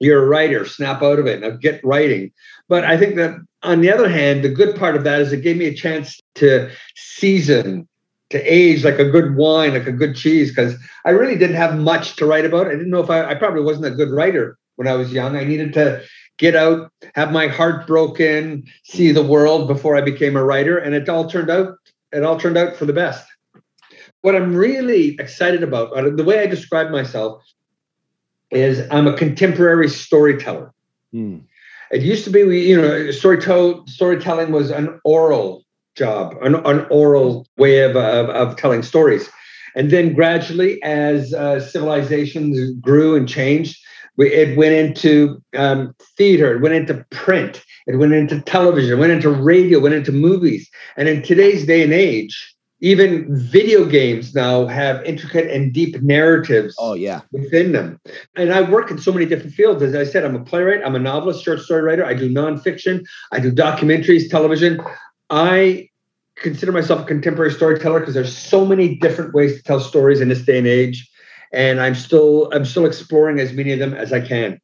"You're 0.00 0.24
a 0.24 0.26
writer. 0.26 0.64
Snap 0.64 1.02
out 1.02 1.18
of 1.18 1.26
it. 1.26 1.40
Now 1.40 1.50
get 1.50 1.80
writing." 1.84 2.32
But 2.68 2.84
I 2.84 2.96
think 2.96 3.16
that 3.16 3.36
on 3.62 3.80
the 3.80 3.92
other 3.92 4.08
hand, 4.08 4.44
the 4.44 4.48
good 4.48 4.76
part 4.76 4.96
of 4.96 5.04
that 5.04 5.20
is 5.20 5.32
it 5.32 5.42
gave 5.42 5.56
me 5.56 5.66
a 5.66 5.74
chance 5.74 6.20
to 6.36 6.70
season, 6.96 7.88
to 8.30 8.38
age 8.42 8.84
like 8.84 8.98
a 8.98 9.10
good 9.10 9.36
wine, 9.36 9.72
like 9.72 9.86
a 9.86 9.92
good 9.92 10.14
cheese, 10.14 10.50
because 10.50 10.76
I 11.04 11.10
really 11.10 11.36
didn't 11.36 11.56
have 11.56 11.78
much 11.78 12.16
to 12.16 12.26
write 12.26 12.44
about. 12.44 12.66
I 12.68 12.72
didn't 12.72 12.90
know 12.90 13.02
if 13.02 13.10
I, 13.10 13.30
I 13.30 13.34
probably 13.34 13.62
wasn't 13.62 13.86
a 13.86 13.96
good 13.96 14.10
writer 14.10 14.58
when 14.76 14.86
I 14.86 14.94
was 14.94 15.12
young. 15.12 15.36
I 15.36 15.44
needed 15.44 15.72
to 15.74 16.02
get 16.38 16.54
out, 16.54 16.92
have 17.14 17.32
my 17.32 17.48
heart 17.48 17.86
broken, 17.86 18.64
see 18.84 19.10
the 19.10 19.22
world 19.22 19.66
before 19.66 19.96
I 19.96 20.02
became 20.02 20.36
a 20.36 20.44
writer, 20.44 20.78
and 20.78 20.94
it 20.94 21.08
all 21.08 21.28
turned 21.28 21.50
out 21.50 21.74
it 22.12 22.24
all 22.24 22.38
turned 22.38 22.56
out 22.56 22.76
for 22.76 22.86
the 22.86 22.92
best. 22.92 23.26
What 24.22 24.34
I'm 24.34 24.54
really 24.54 25.16
excited 25.18 25.62
about, 25.62 25.94
the 26.16 26.24
way 26.24 26.40
I 26.40 26.46
describe 26.46 26.90
myself, 26.90 27.42
is 28.50 28.86
I'm 28.90 29.06
a 29.06 29.16
contemporary 29.16 29.88
storyteller. 29.88 30.72
Mm. 31.14 31.42
It 31.90 32.02
used 32.02 32.24
to 32.24 32.30
be, 32.30 32.44
we, 32.44 32.68
you 32.68 32.80
know, 32.80 33.10
storytelling 33.10 33.86
storytelling 33.86 34.52
was 34.52 34.70
an 34.70 35.00
oral 35.04 35.64
job, 35.96 36.36
an, 36.42 36.54
an 36.54 36.86
oral 36.90 37.46
way 37.56 37.80
of, 37.80 37.96
of, 37.96 38.28
of 38.30 38.56
telling 38.56 38.82
stories. 38.82 39.28
And 39.74 39.90
then 39.90 40.14
gradually, 40.14 40.82
as 40.82 41.32
uh, 41.34 41.60
civilizations 41.60 42.72
grew 42.80 43.16
and 43.16 43.28
changed, 43.28 43.78
we, 44.16 44.32
it 44.32 44.56
went 44.56 44.74
into 44.74 45.42
um, 45.56 45.94
theater, 46.16 46.56
it 46.56 46.60
went 46.60 46.74
into 46.74 47.04
print, 47.10 47.62
it 47.86 47.96
went 47.96 48.12
into 48.12 48.40
television, 48.40 48.92
it 48.92 49.00
went 49.00 49.12
into 49.12 49.30
radio, 49.30 49.78
it 49.78 49.82
went 49.82 49.94
into 49.94 50.12
movies. 50.12 50.68
And 50.96 51.08
in 51.08 51.22
today's 51.22 51.66
day 51.66 51.82
and 51.82 51.92
age, 51.92 52.54
even 52.80 53.26
video 53.36 53.84
games 53.84 54.34
now 54.34 54.66
have 54.66 55.04
intricate 55.04 55.50
and 55.50 55.72
deep 55.72 56.00
narratives 56.00 56.76
Oh 56.78 56.94
yeah. 56.94 57.22
within 57.32 57.72
them. 57.72 58.00
And 58.36 58.52
I 58.52 58.62
work 58.62 58.90
in 58.90 58.98
so 58.98 59.12
many 59.12 59.26
different 59.26 59.54
fields. 59.54 59.82
As 59.82 59.94
I 59.94 60.04
said, 60.04 60.24
I'm 60.24 60.36
a 60.36 60.44
playwright, 60.44 60.84
I'm 60.84 60.94
a 60.94 61.00
novelist, 61.00 61.44
short 61.44 61.60
story 61.60 61.82
writer, 61.82 62.04
I 62.04 62.14
do 62.14 62.30
nonfiction, 62.30 63.04
I 63.32 63.40
do 63.40 63.50
documentaries, 63.50 64.30
television. 64.30 64.80
I 65.30 65.88
consider 66.36 66.70
myself 66.70 67.00
a 67.00 67.04
contemporary 67.04 67.50
storyteller 67.50 67.98
because 67.98 68.14
there's 68.14 68.36
so 68.36 68.64
many 68.64 68.94
different 68.96 69.34
ways 69.34 69.56
to 69.56 69.62
tell 69.62 69.80
stories 69.80 70.20
in 70.20 70.28
this 70.28 70.44
day 70.44 70.58
and 70.58 70.66
age. 70.66 71.10
And 71.52 71.80
I'm 71.80 71.94
still 71.94 72.50
I'm 72.52 72.64
still 72.64 72.86
exploring 72.86 73.40
as 73.40 73.52
many 73.52 73.72
of 73.72 73.78
them 73.78 73.94
as 73.94 74.12
I 74.12 74.20
can. 74.20 74.60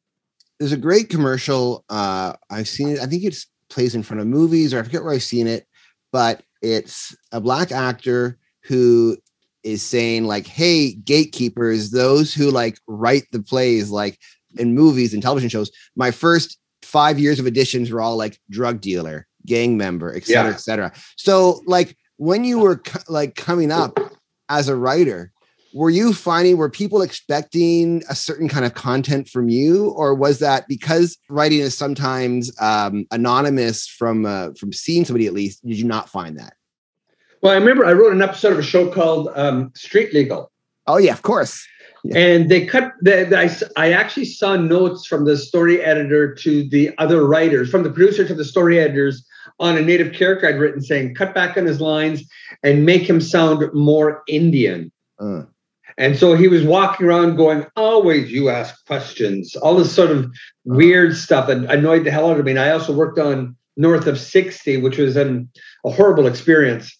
There's 0.59 0.71
a 0.71 0.77
great 0.77 1.09
commercial. 1.09 1.83
Uh, 1.89 2.33
I've 2.49 2.69
seen 2.69 2.89
it. 2.89 2.99
I 2.99 3.07
think 3.07 3.23
it's 3.23 3.47
plays 3.69 3.95
in 3.95 4.03
front 4.03 4.21
of 4.21 4.27
movies, 4.27 4.73
or 4.73 4.79
I 4.79 4.83
forget 4.83 5.03
where 5.03 5.13
I've 5.13 5.23
seen 5.23 5.47
it, 5.47 5.67
but 6.11 6.43
it's 6.65 7.15
a 7.31 7.39
black 7.39 7.71
actor 7.71 8.37
who 8.63 9.17
is 9.63 9.81
saying 9.83 10.25
like, 10.25 10.47
"Hey, 10.47 10.93
gatekeepers, 10.93 11.91
those 11.91 12.33
who 12.33 12.49
like 12.51 12.79
write 12.87 13.25
the 13.31 13.41
plays, 13.41 13.89
like 13.91 14.19
in 14.57 14.73
movies 14.73 15.13
and 15.13 15.21
television 15.21 15.49
shows, 15.49 15.71
my 15.95 16.11
first 16.11 16.57
five 16.81 17.19
years 17.19 17.39
of 17.39 17.45
editions 17.47 17.91
were 17.91 18.01
all 18.01 18.17
like 18.17 18.39
drug 18.49 18.81
dealer, 18.81 19.27
gang 19.45 19.77
member, 19.77 20.09
etc 20.15 20.25
cetera, 20.25 20.49
Yeah. 20.49 20.53
et 20.55 20.59
cetera. 20.59 20.93
So, 21.17 21.61
like, 21.67 21.95
when 22.17 22.43
you 22.43 22.59
were 22.59 22.77
co- 22.77 22.99
like 23.09 23.35
coming 23.35 23.71
up 23.71 23.99
as 24.49 24.67
a 24.69 24.75
writer, 24.75 25.31
were 25.75 25.89
you 25.89 26.13
finding 26.13 26.55
were 26.57 26.69
people 26.69 27.01
expecting 27.01 28.01
a 28.09 28.15
certain 28.15 28.47
kind 28.47 28.65
of 28.65 28.73
content 28.73 29.27
from 29.27 29.49
you 29.49 29.89
or 29.89 30.15
was 30.15 30.39
that 30.39 30.67
because 30.69 31.17
writing 31.29 31.59
is 31.59 31.77
sometimes 31.77 32.51
um, 32.61 33.05
anonymous 33.11 33.87
from 33.87 34.25
uh, 34.25 34.49
from 34.57 34.71
seeing 34.71 35.05
somebody 35.05 35.27
at 35.27 35.33
least 35.33 35.63
did 35.67 35.77
you 35.77 35.85
not 35.85 36.09
find 36.09 36.39
that 36.39 36.53
Well, 37.41 37.51
I 37.51 37.57
remember 37.57 37.85
I 37.85 37.91
wrote 37.91 38.13
an 38.13 38.21
episode 38.21 38.53
of 38.53 38.59
a 38.59 38.63
show 38.63 38.89
called 38.89 39.29
um, 39.35 39.71
Street 39.75 40.13
Legal. 40.13 40.49
oh 40.87 40.97
yeah 40.97 41.13
of 41.13 41.21
course 41.21 41.67
Yeah. 42.05 42.19
And 42.19 42.49
they 42.51 42.67
cut. 42.67 42.93
The, 43.01 43.25
the, 43.25 43.37
I, 43.45 43.49
I 43.83 43.93
actually 43.93 44.25
saw 44.25 44.55
notes 44.55 45.07
from 45.07 45.25
the 45.25 45.35
story 45.35 45.81
editor 45.81 46.35
to 46.35 46.69
the 46.69 46.91
other 46.99 47.25
writers, 47.25 47.67
from 47.71 47.81
the 47.81 47.89
producer 47.89 48.23
to 48.27 48.35
the 48.35 48.45
story 48.45 48.77
editors, 48.79 49.25
on 49.59 49.75
a 49.75 49.81
native 49.81 50.13
character 50.13 50.47
I'd 50.47 50.59
written, 50.59 50.81
saying, 50.81 51.15
"Cut 51.15 51.33
back 51.33 51.57
on 51.57 51.65
his 51.65 51.81
lines 51.81 52.21
and 52.61 52.85
make 52.85 53.09
him 53.09 53.19
sound 53.19 53.63
more 53.73 54.21
Indian." 54.27 54.91
Uh, 55.17 55.45
And 55.97 56.17
so 56.17 56.35
he 56.35 56.47
was 56.47 56.63
walking 56.63 57.07
around 57.07 57.35
going, 57.35 57.65
Always 57.75 58.31
you 58.31 58.49
ask 58.49 58.85
questions, 58.85 59.55
all 59.55 59.75
this 59.75 59.93
sort 59.93 60.11
of 60.11 60.31
weird 60.65 61.15
stuff 61.15 61.47
that 61.47 61.57
annoyed 61.57 62.03
the 62.03 62.11
hell 62.11 62.29
out 62.29 62.39
of 62.39 62.45
me. 62.45 62.51
And 62.51 62.59
I 62.59 62.71
also 62.71 62.93
worked 62.93 63.19
on 63.19 63.55
North 63.77 64.07
of 64.07 64.19
60, 64.19 64.77
which 64.77 64.97
was 64.97 65.15
an, 65.15 65.49
a 65.85 65.89
horrible 65.89 66.27
experience 66.27 66.97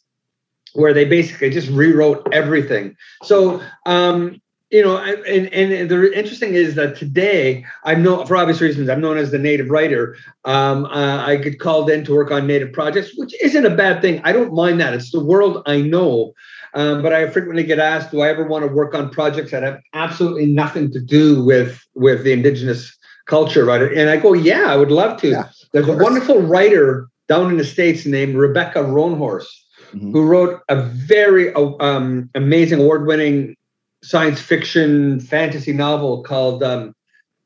where 0.73 0.93
they 0.93 1.05
basically 1.05 1.49
just 1.49 1.69
rewrote 1.69 2.27
everything. 2.33 2.95
So, 3.23 3.61
um, 3.85 4.41
you 4.71 4.83
know, 4.83 4.97
and, 4.97 5.47
and 5.53 5.89
the 5.89 6.17
interesting 6.17 6.55
is 6.55 6.75
that 6.75 6.97
today 6.97 7.65
I'm 7.83 8.03
known 8.03 8.25
for 8.25 8.35
obvious 8.35 8.59
reasons. 8.59 8.89
I'm 8.89 8.99
known 8.99 9.17
as 9.17 9.31
the 9.31 9.37
native 9.37 9.69
writer. 9.69 10.17
Um, 10.43 10.85
uh, 10.85 11.23
I 11.25 11.37
get 11.37 11.59
called 11.59 11.89
in 11.89 12.03
to 12.05 12.13
work 12.13 12.31
on 12.31 12.47
native 12.47 12.73
projects, 12.73 13.11
which 13.15 13.33
isn't 13.41 13.65
a 13.65 13.75
bad 13.75 14.01
thing. 14.01 14.21
I 14.23 14.33
don't 14.33 14.53
mind 14.53 14.81
that. 14.81 14.93
It's 14.93 15.11
the 15.11 15.23
world 15.23 15.63
I 15.65 15.81
know. 15.81 16.33
Um, 16.75 17.01
but 17.01 17.13
I 17.13 17.27
frequently 17.29 17.63
get 17.63 17.79
asked, 17.79 18.11
do 18.11 18.19
I 18.19 18.29
ever 18.29 18.45
want 18.45 18.67
to 18.67 18.71
work 18.71 18.93
on 18.93 19.09
projects 19.09 19.51
that 19.51 19.63
have 19.63 19.79
absolutely 19.93 20.45
nothing 20.45 20.91
to 20.91 20.99
do 20.99 21.43
with 21.43 21.81
with 21.95 22.23
the 22.25 22.33
indigenous 22.33 22.95
culture, 23.25 23.63
right? 23.63 23.81
And 23.81 24.09
I 24.09 24.17
go, 24.17 24.33
yeah, 24.33 24.65
I 24.67 24.75
would 24.75 24.91
love 24.91 25.19
to. 25.21 25.29
Yeah, 25.29 25.49
There's 25.71 25.87
a 25.87 25.95
wonderful 25.95 26.41
writer 26.41 27.07
down 27.27 27.49
in 27.49 27.57
the 27.57 27.63
states 27.63 28.05
named 28.05 28.35
Rebecca 28.35 28.79
Roanhorse 28.79 29.47
mhm. 29.93 30.11
who 30.11 30.25
wrote 30.25 30.61
a 30.69 30.75
very 30.75 31.53
um, 31.53 32.29
amazing 32.35 32.81
award-winning 32.81 33.55
science 34.03 34.39
fiction 34.39 35.19
fantasy 35.19 35.73
novel 35.73 36.23
called 36.23 36.61
um, 36.61 36.93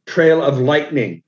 Trail 0.06 0.42
of 0.42 0.60
Lightning. 0.60 1.24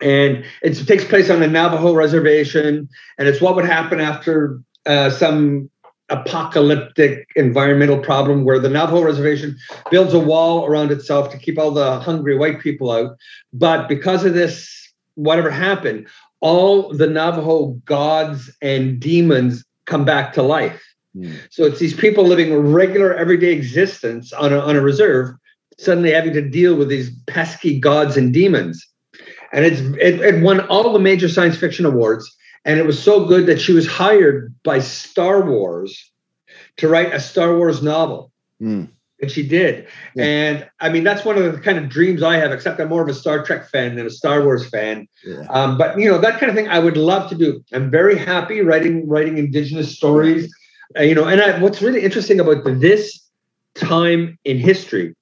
And 0.00 0.44
it 0.62 0.74
takes 0.86 1.04
place 1.04 1.30
on 1.30 1.40
the 1.40 1.46
Navajo 1.46 1.94
reservation, 1.94 2.88
and 3.18 3.28
it's 3.28 3.40
what 3.40 3.54
would 3.54 3.66
happen 3.66 4.00
after 4.00 4.60
uh, 4.86 5.10
some 5.10 5.70
apocalyptic 6.08 7.28
environmental 7.36 7.98
problem 7.98 8.44
where 8.44 8.58
the 8.58 8.68
Navajo 8.68 9.02
reservation 9.02 9.56
builds 9.90 10.12
a 10.12 10.18
wall 10.18 10.66
around 10.66 10.90
itself 10.90 11.30
to 11.30 11.38
keep 11.38 11.58
all 11.58 11.70
the 11.70 12.00
hungry 12.00 12.36
white 12.36 12.60
people 12.60 12.90
out. 12.90 13.16
But 13.52 13.88
because 13.88 14.24
of 14.24 14.34
this, 14.34 14.92
whatever 15.14 15.50
happened, 15.50 16.08
all 16.40 16.92
the 16.92 17.06
Navajo 17.06 17.68
gods 17.84 18.50
and 18.60 19.00
demons 19.00 19.64
come 19.86 20.04
back 20.04 20.32
to 20.34 20.42
life. 20.42 20.82
Mm. 21.16 21.38
So 21.50 21.64
it's 21.64 21.78
these 21.78 21.94
people 21.94 22.24
living 22.24 22.52
a 22.52 22.58
regular 22.58 23.14
everyday 23.14 23.52
existence 23.52 24.32
on 24.32 24.52
a, 24.52 24.58
on 24.58 24.76
a 24.76 24.80
reserve, 24.80 25.34
suddenly 25.78 26.12
having 26.12 26.32
to 26.34 26.42
deal 26.42 26.74
with 26.74 26.88
these 26.88 27.10
pesky 27.26 27.78
gods 27.78 28.16
and 28.16 28.32
demons. 28.32 28.86
And 29.52 29.64
it's 29.64 29.80
it, 29.80 30.20
it 30.20 30.42
won 30.42 30.60
all 30.68 30.92
the 30.92 30.98
major 30.98 31.28
science 31.28 31.56
fiction 31.56 31.84
awards. 31.84 32.34
And 32.64 32.78
it 32.78 32.86
was 32.86 33.02
so 33.02 33.26
good 33.26 33.46
that 33.46 33.60
she 33.60 33.72
was 33.72 33.86
hired 33.86 34.54
by 34.62 34.78
Star 34.78 35.44
Wars 35.44 36.10
to 36.76 36.88
write 36.88 37.12
a 37.12 37.20
Star 37.20 37.56
Wars 37.56 37.82
novel. 37.82 38.30
Mm. 38.60 38.88
And 39.20 39.30
she 39.30 39.46
did. 39.46 39.86
Yeah. 40.16 40.24
And 40.24 40.70
I 40.80 40.88
mean, 40.88 41.04
that's 41.04 41.24
one 41.24 41.38
of 41.38 41.52
the 41.52 41.60
kind 41.60 41.78
of 41.78 41.88
dreams 41.88 42.22
I 42.22 42.36
have, 42.36 42.50
except 42.50 42.80
I'm 42.80 42.88
more 42.88 43.02
of 43.02 43.08
a 43.08 43.14
Star 43.14 43.44
Trek 43.44 43.68
fan 43.68 43.94
than 43.94 44.06
a 44.06 44.10
Star 44.10 44.42
Wars 44.42 44.68
fan. 44.68 45.06
Yeah. 45.24 45.46
Um, 45.48 45.78
but 45.78 45.98
you 45.98 46.10
know, 46.10 46.18
that 46.18 46.40
kind 46.40 46.50
of 46.50 46.56
thing 46.56 46.68
I 46.68 46.80
would 46.80 46.96
love 46.96 47.28
to 47.30 47.36
do. 47.36 47.64
I'm 47.72 47.90
very 47.90 48.18
happy 48.18 48.60
writing 48.62 49.08
writing 49.08 49.38
indigenous 49.38 49.94
stories. 49.94 50.52
Uh, 50.98 51.02
you 51.02 51.14
know, 51.14 51.24
and 51.24 51.40
I, 51.40 51.60
what's 51.60 51.80
really 51.80 52.02
interesting 52.02 52.40
about 52.40 52.64
this 52.64 53.20
time 53.74 54.38
in 54.44 54.58
history 54.58 55.14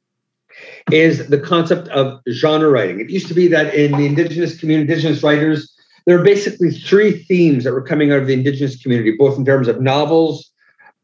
is 0.90 1.28
the 1.28 1.38
concept 1.38 1.88
of 1.88 2.20
genre 2.30 2.70
writing. 2.70 3.00
It 3.00 3.11
used 3.11 3.28
to 3.28 3.35
be 3.35 3.49
that 3.49 3.75
in 3.75 3.92
the 3.92 4.06
indigenous 4.06 4.59
community, 4.59 4.90
indigenous 4.90 5.23
writers, 5.23 5.73
there 6.11 6.19
are 6.19 6.25
basically 6.25 6.73
three 6.73 7.12
themes 7.12 7.62
that 7.62 7.73
were 7.73 7.81
coming 7.81 8.11
out 8.11 8.19
of 8.19 8.26
the 8.26 8.33
indigenous 8.33 8.83
community, 8.83 9.14
both 9.17 9.38
in 9.38 9.45
terms 9.45 9.69
of 9.69 9.81
novels, 9.81 10.50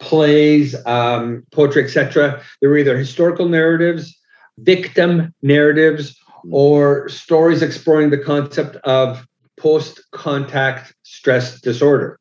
plays, 0.00 0.74
um, 0.84 1.44
poetry, 1.52 1.84
etc. 1.84 2.42
There 2.60 2.70
were 2.70 2.78
either 2.78 2.98
historical 2.98 3.48
narratives, 3.48 4.18
victim 4.58 5.32
narratives, 5.42 6.18
or 6.50 7.08
stories 7.08 7.62
exploring 7.62 8.10
the 8.10 8.18
concept 8.18 8.74
of 8.82 9.24
post 9.60 10.00
contact 10.10 10.92
stress 11.04 11.60
disorder. 11.60 12.18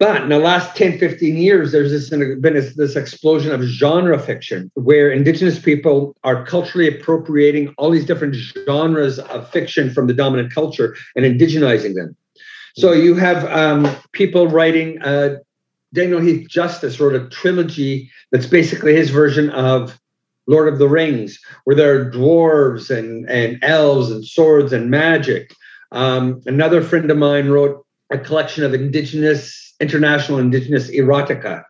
But 0.00 0.22
in 0.22 0.30
the 0.30 0.38
last 0.38 0.74
10, 0.76 0.98
15 0.98 1.36
years, 1.36 1.72
there's 1.72 1.90
this, 1.90 2.08
been 2.08 2.54
this, 2.54 2.74
this 2.74 2.96
explosion 2.96 3.52
of 3.52 3.60
genre 3.60 4.18
fiction 4.18 4.70
where 4.72 5.10
Indigenous 5.10 5.58
people 5.58 6.16
are 6.24 6.46
culturally 6.46 6.88
appropriating 6.88 7.74
all 7.76 7.90
these 7.90 8.06
different 8.06 8.34
genres 8.34 9.18
of 9.18 9.50
fiction 9.50 9.90
from 9.90 10.06
the 10.06 10.14
dominant 10.14 10.54
culture 10.54 10.96
and 11.14 11.26
indigenizing 11.26 11.94
them. 11.94 12.16
So 12.76 12.92
you 12.92 13.14
have 13.16 13.44
um, 13.44 13.94
people 14.12 14.46
writing, 14.46 15.02
uh, 15.02 15.36
Daniel 15.92 16.20
Heath 16.20 16.48
Justice 16.48 16.98
wrote 16.98 17.14
a 17.14 17.28
trilogy 17.28 18.10
that's 18.32 18.46
basically 18.46 18.94
his 18.94 19.10
version 19.10 19.50
of 19.50 20.00
Lord 20.46 20.72
of 20.72 20.78
the 20.78 20.88
Rings, 20.88 21.38
where 21.64 21.76
there 21.76 22.00
are 22.00 22.10
dwarves 22.10 22.88
and, 22.88 23.28
and 23.28 23.62
elves 23.62 24.10
and 24.10 24.24
swords 24.24 24.72
and 24.72 24.90
magic. 24.90 25.54
Um, 25.92 26.40
another 26.46 26.80
friend 26.80 27.10
of 27.10 27.18
mine 27.18 27.50
wrote 27.50 27.84
a 28.10 28.18
collection 28.18 28.64
of 28.64 28.74
indigenous, 28.74 29.59
international 29.80 30.38
indigenous 30.38 30.90
erotica. 30.90 31.64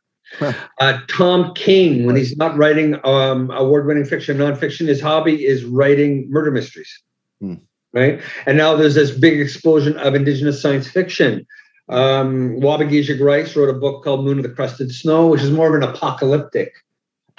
Uh, 0.78 0.98
Tom 1.08 1.52
King, 1.54 2.06
when 2.06 2.14
he's 2.14 2.36
not 2.36 2.56
writing 2.56 2.98
um, 3.04 3.50
award-winning 3.50 4.04
fiction, 4.04 4.36
nonfiction, 4.38 4.86
his 4.86 5.00
hobby 5.00 5.44
is 5.44 5.64
writing 5.64 6.26
murder 6.30 6.50
mysteries. 6.50 7.02
Hmm. 7.40 7.54
Right, 7.92 8.20
and 8.46 8.56
now 8.56 8.76
there's 8.76 8.94
this 8.94 9.10
big 9.10 9.40
explosion 9.40 9.96
of 9.98 10.14
indigenous 10.14 10.62
science 10.62 10.88
fiction. 10.88 11.44
Um, 11.88 12.60
Waubgeshig 12.60 13.20
Rice 13.20 13.56
wrote 13.56 13.68
a 13.68 13.72
book 13.78 14.04
called 14.04 14.24
Moon 14.24 14.38
of 14.38 14.44
the 14.44 14.50
Crusted 14.50 14.94
Snow, 14.94 15.26
which 15.26 15.42
is 15.42 15.50
more 15.50 15.74
of 15.74 15.82
an 15.82 15.88
apocalyptic 15.88 16.72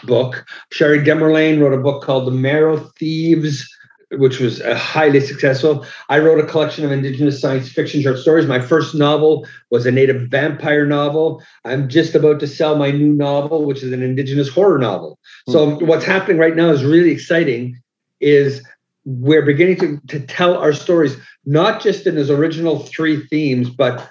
book. 0.03 0.45
Cherie 0.73 0.99
Dimaline 0.99 1.61
wrote 1.61 1.71
a 1.71 1.81
book 1.81 2.03
called 2.03 2.27
The 2.27 2.31
Marrow 2.31 2.77
Thieves 2.99 3.65
which 4.13 4.39
was 4.39 4.61
uh, 4.61 4.75
highly 4.75 5.19
successful. 5.19 5.85
I 6.09 6.19
wrote 6.19 6.43
a 6.43 6.47
collection 6.47 6.83
of 6.83 6.91
indigenous 6.91 7.39
science 7.39 7.69
fiction 7.69 8.01
short 8.01 8.17
stories. 8.17 8.45
My 8.45 8.59
first 8.59 8.93
novel 8.93 9.47
was 9.69 9.85
a 9.85 9.91
native 9.91 10.29
vampire 10.29 10.85
novel. 10.85 11.41
I'm 11.65 11.87
just 11.87 12.13
about 12.13 12.39
to 12.41 12.47
sell 12.47 12.75
my 12.75 12.91
new 12.91 13.13
novel, 13.13 13.65
which 13.65 13.83
is 13.83 13.93
an 13.93 14.03
indigenous 14.03 14.49
horror 14.49 14.77
novel. 14.77 15.17
So 15.49 15.67
mm-hmm. 15.67 15.87
what's 15.87 16.05
happening 16.05 16.37
right 16.37 16.55
now 16.55 16.69
is 16.69 16.83
really 16.83 17.11
exciting. 17.11 17.79
Is 18.19 18.63
we're 19.05 19.45
beginning 19.45 19.77
to, 19.77 19.99
to 20.07 20.19
tell 20.19 20.57
our 20.57 20.73
stories 20.73 21.17
not 21.45 21.81
just 21.81 22.05
in 22.05 22.15
those 22.15 22.29
original 22.29 22.79
three 22.79 23.25
themes, 23.27 23.69
but 23.69 24.07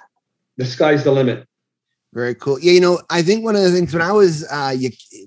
the 0.57 0.65
sky's 0.65 1.03
the 1.03 1.11
limit. 1.11 1.47
Very 2.13 2.35
cool. 2.35 2.59
Yeah, 2.59 2.73
you 2.73 2.81
know, 2.81 3.01
I 3.09 3.21
think 3.21 3.45
one 3.45 3.55
of 3.55 3.61
the 3.61 3.71
things 3.71 3.93
when 3.93 4.01
I 4.01 4.11
was 4.11 4.43
uh, 4.51 4.75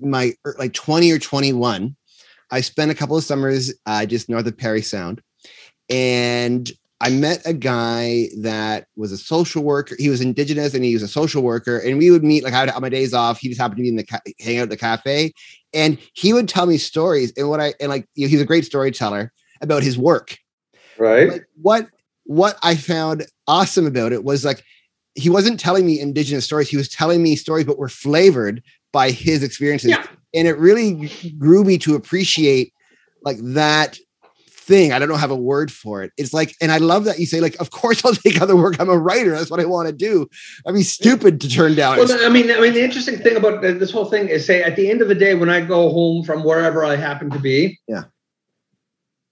my 0.01 0.33
er, 0.45 0.55
like 0.59 0.73
20 0.73 1.11
or 1.11 1.17
21, 1.17 1.95
I 2.51 2.61
spent 2.61 2.91
a 2.91 2.95
couple 2.95 3.17
of 3.17 3.23
summers 3.23 3.73
uh, 3.85 4.05
just 4.05 4.29
north 4.29 4.47
of 4.47 4.57
Parry 4.57 4.81
Sound, 4.81 5.21
and 5.89 6.71
I 7.01 7.09
met 7.09 7.41
a 7.45 7.53
guy 7.53 8.29
that 8.39 8.87
was 8.95 9.11
a 9.11 9.17
social 9.17 9.63
worker. 9.63 9.95
He 9.99 10.09
was 10.09 10.21
indigenous 10.21 10.73
and 10.73 10.83
he 10.83 10.93
was 10.93 11.03
a 11.03 11.07
social 11.07 11.43
worker. 11.43 11.77
And 11.77 11.97
we 11.97 12.09
would 12.09 12.23
meet 12.23 12.43
like 12.43 12.53
on 12.53 12.81
my 12.81 12.89
days 12.89 13.13
off. 13.13 13.39
He 13.39 13.49
just 13.49 13.59
happened 13.59 13.77
to 13.77 13.83
be 13.83 13.89
in 13.89 13.97
the 13.97 14.05
ca- 14.05 14.21
hang 14.39 14.59
out 14.59 14.63
at 14.63 14.69
the 14.69 14.77
cafe, 14.77 15.33
and 15.73 15.97
he 16.13 16.33
would 16.33 16.47
tell 16.47 16.65
me 16.65 16.77
stories. 16.77 17.33
And 17.35 17.49
what 17.49 17.59
I 17.59 17.73
and 17.79 17.89
like 17.89 18.07
you 18.15 18.25
know, 18.25 18.29
he's 18.29 18.41
a 18.41 18.45
great 18.45 18.65
storyteller 18.65 19.31
about 19.61 19.83
his 19.83 19.97
work. 19.97 20.37
Right. 20.97 21.29
Like, 21.29 21.45
what 21.61 21.87
what 22.23 22.57
I 22.63 22.75
found 22.75 23.25
awesome 23.47 23.85
about 23.85 24.13
it 24.13 24.23
was 24.23 24.45
like 24.45 24.63
he 25.15 25.29
wasn't 25.29 25.59
telling 25.59 25.85
me 25.85 25.99
indigenous 25.99 26.45
stories. 26.45 26.69
He 26.69 26.77
was 26.77 26.89
telling 26.89 27.21
me 27.21 27.35
stories, 27.35 27.65
but 27.65 27.77
were 27.77 27.89
flavored 27.89 28.63
by 28.93 29.11
his 29.11 29.43
experiences. 29.43 29.91
Yeah 29.91 30.05
and 30.35 30.47
it 30.47 30.57
really 30.57 31.11
grew 31.37 31.63
me 31.63 31.77
to 31.79 31.95
appreciate 31.95 32.73
like 33.23 33.37
that 33.41 33.97
thing. 34.47 34.91
I 34.91 34.99
don't 34.99 35.07
know 35.07 35.15
have 35.15 35.31
a 35.31 35.35
word 35.35 35.71
for 35.71 36.01
it. 36.01 36.11
It's 36.17 36.33
like, 36.33 36.55
and 36.59 36.71
I 36.71 36.79
love 36.79 37.05
that 37.05 37.19
you 37.19 37.27
say, 37.27 37.39
like, 37.39 37.55
of 37.59 37.69
course 37.69 38.03
I'll 38.03 38.15
take 38.15 38.41
other 38.41 38.55
work. 38.55 38.79
I'm 38.79 38.89
a 38.89 38.97
writer. 38.97 39.31
That's 39.31 39.51
what 39.51 39.59
I 39.59 39.65
want 39.65 39.87
to 39.87 39.93
do. 39.93 40.27
I'd 40.65 40.73
be 40.73 40.81
stupid 40.81 41.39
to 41.41 41.49
turn 41.49 41.75
down. 41.75 41.97
Well, 41.97 42.25
I 42.25 42.29
mean, 42.29 42.49
I 42.49 42.59
mean, 42.59 42.73
the 42.73 42.83
interesting 42.83 43.17
thing 43.19 43.37
about 43.37 43.61
this 43.61 43.91
whole 43.91 44.05
thing 44.05 44.27
is, 44.27 44.45
say, 44.45 44.63
at 44.63 44.75
the 44.75 44.89
end 44.89 45.01
of 45.03 45.07
the 45.07 45.15
day, 45.15 45.35
when 45.35 45.49
I 45.49 45.61
go 45.61 45.91
home 45.91 46.23
from 46.23 46.43
wherever 46.43 46.83
I 46.83 46.95
happen 46.95 47.29
to 47.29 47.39
be, 47.39 47.79
yeah, 47.87 48.05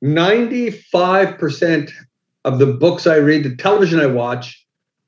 ninety-five 0.01 1.39
percent 1.39 1.91
of 2.45 2.59
the 2.59 2.67
books 2.67 3.07
I 3.07 3.15
read, 3.15 3.43
the 3.43 3.55
television 3.55 3.99
I 3.99 4.05
watch, 4.05 4.63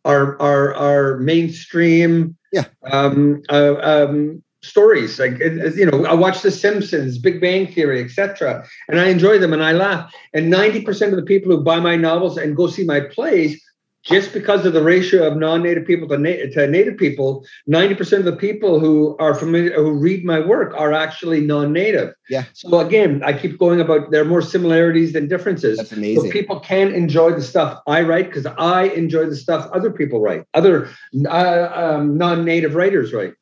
are 0.05 0.41
are 0.41 0.73
are 0.73 1.17
mainstream. 1.19 2.35
Yeah. 2.51 2.65
Um, 2.89 3.43
uh, 3.49 3.75
um, 3.81 4.41
stories. 4.65 5.19
Like 5.19 5.39
you 5.39 5.85
know 5.85 6.05
i 6.05 6.13
watch 6.13 6.41
the 6.41 6.51
simpsons 6.51 7.17
big 7.17 7.39
bang 7.41 7.71
theory 7.71 8.03
etc 8.03 8.65
and 8.87 8.99
i 8.99 9.07
enjoy 9.07 9.37
them 9.37 9.53
and 9.53 9.63
i 9.63 9.71
laugh. 9.71 10.13
And 10.33 10.51
90% 10.51 11.09
of 11.09 11.15
the 11.15 11.23
people 11.23 11.51
who 11.51 11.63
buy 11.63 11.79
my 11.79 11.95
novels 11.95 12.37
and 12.37 12.55
go 12.55 12.67
see 12.67 12.83
my 12.83 12.99
plays 12.99 13.61
just 14.03 14.33
because 14.33 14.67
of 14.67 14.73
the 14.73 14.83
ratio 14.83 15.25
of 15.25 15.35
non-native 15.35 15.85
people 15.85 16.07
to, 16.07 16.17
na- 16.17 16.45
to 16.53 16.67
native 16.67 16.95
people 16.95 17.43
90% 17.67 18.19
of 18.19 18.25
the 18.25 18.35
people 18.35 18.79
who 18.79 19.17
are 19.19 19.33
familiar 19.33 19.73
who 19.75 19.91
read 19.91 20.23
my 20.23 20.39
work 20.39 20.73
are 20.77 20.93
actually 20.93 21.41
non-native. 21.41 22.13
Yeah. 22.29 22.43
So 22.53 22.79
again 22.79 23.21
i 23.25 23.33
keep 23.33 23.57
going 23.57 23.79
about 23.81 24.11
there 24.11 24.21
are 24.21 24.31
more 24.35 24.41
similarities 24.41 25.13
than 25.13 25.27
differences. 25.27 25.77
That's 25.77 25.91
amazing. 25.91 26.25
so 26.25 26.31
people 26.31 26.59
can 26.59 26.93
enjoy 26.93 27.31
the 27.31 27.41
stuff 27.41 27.81
i 27.87 28.01
write 28.01 28.27
because 28.27 28.45
i 28.45 28.83
enjoy 28.83 29.25
the 29.25 29.35
stuff 29.35 29.69
other 29.71 29.91
people 29.91 30.19
write 30.21 30.43
other 30.53 30.89
uh, 31.27 31.69
um, 31.73 32.17
non-native 32.17 32.75
writers 32.75 33.13
write 33.13 33.33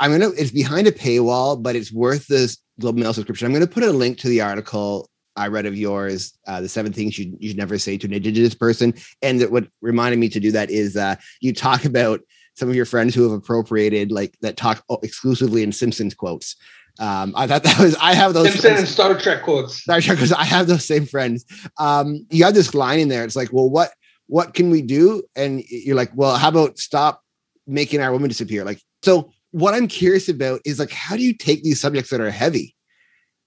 I'm 0.00 0.10
gonna. 0.10 0.30
It's 0.36 0.50
behind 0.50 0.86
a 0.86 0.92
paywall, 0.92 1.62
but 1.62 1.76
it's 1.76 1.92
worth 1.92 2.26
this 2.26 2.58
Globe 2.80 2.96
Mail 2.96 3.12
subscription. 3.12 3.46
I'm 3.46 3.52
gonna 3.52 3.66
put 3.66 3.82
a 3.82 3.92
link 3.92 4.18
to 4.18 4.28
the 4.28 4.40
article 4.40 5.08
I 5.36 5.48
read 5.48 5.66
of 5.66 5.76
yours, 5.76 6.32
uh, 6.46 6.60
the 6.60 6.68
seven 6.68 6.92
things 6.92 7.18
you 7.18 7.36
you 7.38 7.50
should 7.50 7.58
never 7.58 7.78
say 7.78 7.96
to 7.98 8.06
an 8.06 8.12
indigenous 8.12 8.54
person. 8.54 8.94
And 9.22 9.40
that 9.40 9.50
what 9.50 9.68
reminded 9.80 10.18
me 10.18 10.28
to 10.30 10.40
do 10.40 10.50
that 10.52 10.70
is 10.70 10.96
uh, 10.96 11.16
you 11.40 11.52
talk 11.52 11.84
about 11.84 12.20
some 12.54 12.68
of 12.68 12.74
your 12.74 12.86
friends 12.86 13.14
who 13.14 13.22
have 13.22 13.32
appropriated 13.32 14.10
like 14.10 14.36
that 14.40 14.56
talk 14.56 14.82
exclusively 15.02 15.62
in 15.62 15.72
Simpsons 15.72 16.14
quotes. 16.14 16.56
Um, 16.98 17.34
I 17.36 17.46
thought 17.46 17.62
that 17.64 17.78
was 17.78 17.96
I 17.96 18.14
have 18.14 18.34
those 18.34 18.48
Simpson 18.48 18.62
friends, 18.62 18.80
and 18.80 18.88
Star 18.88 19.18
Trek 19.18 19.42
quotes. 19.42 19.82
Star 19.82 20.00
Trek 20.00 20.16
because 20.16 20.32
I 20.32 20.44
have 20.44 20.66
those 20.66 20.84
same 20.84 21.06
friends. 21.06 21.44
Um, 21.78 22.26
you 22.30 22.44
have 22.44 22.54
this 22.54 22.74
line 22.74 23.00
in 23.00 23.08
there. 23.08 23.24
It's 23.24 23.36
like, 23.36 23.52
well, 23.52 23.68
what 23.68 23.92
what 24.26 24.54
can 24.54 24.70
we 24.70 24.82
do? 24.82 25.22
And 25.36 25.62
you're 25.68 25.96
like, 25.96 26.10
well, 26.14 26.36
how 26.36 26.48
about 26.48 26.78
stop 26.78 27.22
making 27.66 28.00
our 28.00 28.12
women 28.12 28.28
disappear? 28.28 28.64
Like, 28.64 28.80
so 29.02 29.30
what 29.56 29.72
I'm 29.72 29.88
curious 29.88 30.28
about 30.28 30.60
is 30.66 30.78
like, 30.78 30.90
how 30.90 31.16
do 31.16 31.22
you 31.22 31.32
take 31.32 31.62
these 31.62 31.80
subjects 31.80 32.10
that 32.10 32.20
are 32.20 32.30
heavy, 32.30 32.74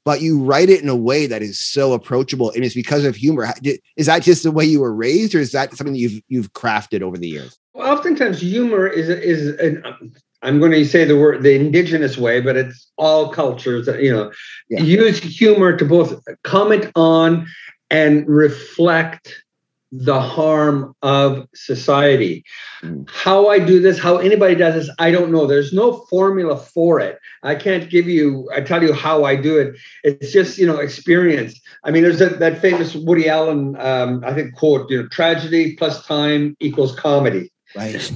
but 0.05 0.21
you 0.21 0.43
write 0.43 0.71
it 0.71 0.81
in 0.81 0.89
a 0.89 0.95
way 0.95 1.27
that 1.27 1.43
is 1.43 1.61
so 1.61 1.93
approachable, 1.93 2.49
and 2.49 2.65
it's 2.65 2.73
because 2.73 3.05
of 3.05 3.15
humor? 3.15 3.47
Is 3.95 4.07
that 4.07 4.23
just 4.23 4.41
the 4.41 4.51
way 4.51 4.65
you 4.65 4.79
were 4.79 4.93
raised, 4.93 5.35
or 5.35 5.39
is 5.39 5.51
that 5.51 5.71
something 5.75 5.93
that 5.93 5.99
you've 5.99 6.19
you've 6.27 6.53
crafted 6.53 7.03
over 7.03 7.15
the 7.15 7.27
years? 7.27 7.59
Well, 7.75 7.95
oftentimes 7.95 8.41
humor 8.41 8.87
is 8.87 9.07
is 9.07 9.59
an, 9.59 9.83
I'm 10.41 10.57
going 10.57 10.71
to 10.71 10.83
say 10.83 11.05
the 11.05 11.15
word 11.15 11.43
the 11.43 11.53
indigenous 11.53 12.17
way, 12.17 12.41
but 12.41 12.55
it's 12.55 12.89
all 12.97 13.29
cultures. 13.31 13.87
Uh, 13.87 13.99
you 13.99 14.11
know, 14.11 14.31
yeah. 14.67 14.81
use 14.81 15.19
humor 15.19 15.77
to 15.77 15.85
both 15.85 16.19
comment 16.43 16.91
on 16.95 17.45
and 17.91 18.27
reflect 18.27 19.43
the 19.91 20.19
harm 20.19 20.95
of 21.01 21.47
society. 21.55 22.43
Mm. 22.83 23.09
How 23.09 23.47
I 23.47 23.59
do 23.59 23.79
this, 23.81 23.99
how 23.99 24.17
anybody 24.17 24.55
does 24.55 24.75
this, 24.75 24.95
I 24.99 25.11
don't 25.11 25.31
know. 25.31 25.47
There's 25.47 25.73
no 25.73 26.05
formula 26.09 26.57
for 26.57 26.99
it. 26.99 27.17
I 27.43 27.55
can't 27.55 27.89
give 27.89 28.07
you, 28.07 28.49
I 28.55 28.61
tell 28.61 28.83
you 28.83 28.93
how 28.93 29.23
I 29.23 29.35
do 29.35 29.57
it. 29.57 29.75
It's 30.03 30.31
just, 30.31 30.57
you 30.57 30.67
know, 30.67 30.77
experience. 30.77 31.59
I 31.83 31.91
mean, 31.91 32.03
there's 32.03 32.21
a, 32.21 32.29
that 32.29 32.61
famous 32.61 32.95
Woody 32.95 33.29
Allen, 33.29 33.75
um, 33.79 34.23
I 34.25 34.33
think, 34.33 34.55
quote, 34.55 34.89
you 34.89 35.01
know, 35.01 35.07
tragedy 35.09 35.75
plus 35.75 36.05
time 36.05 36.55
equals 36.59 36.95
comedy. 36.95 37.51
Right 37.75 38.11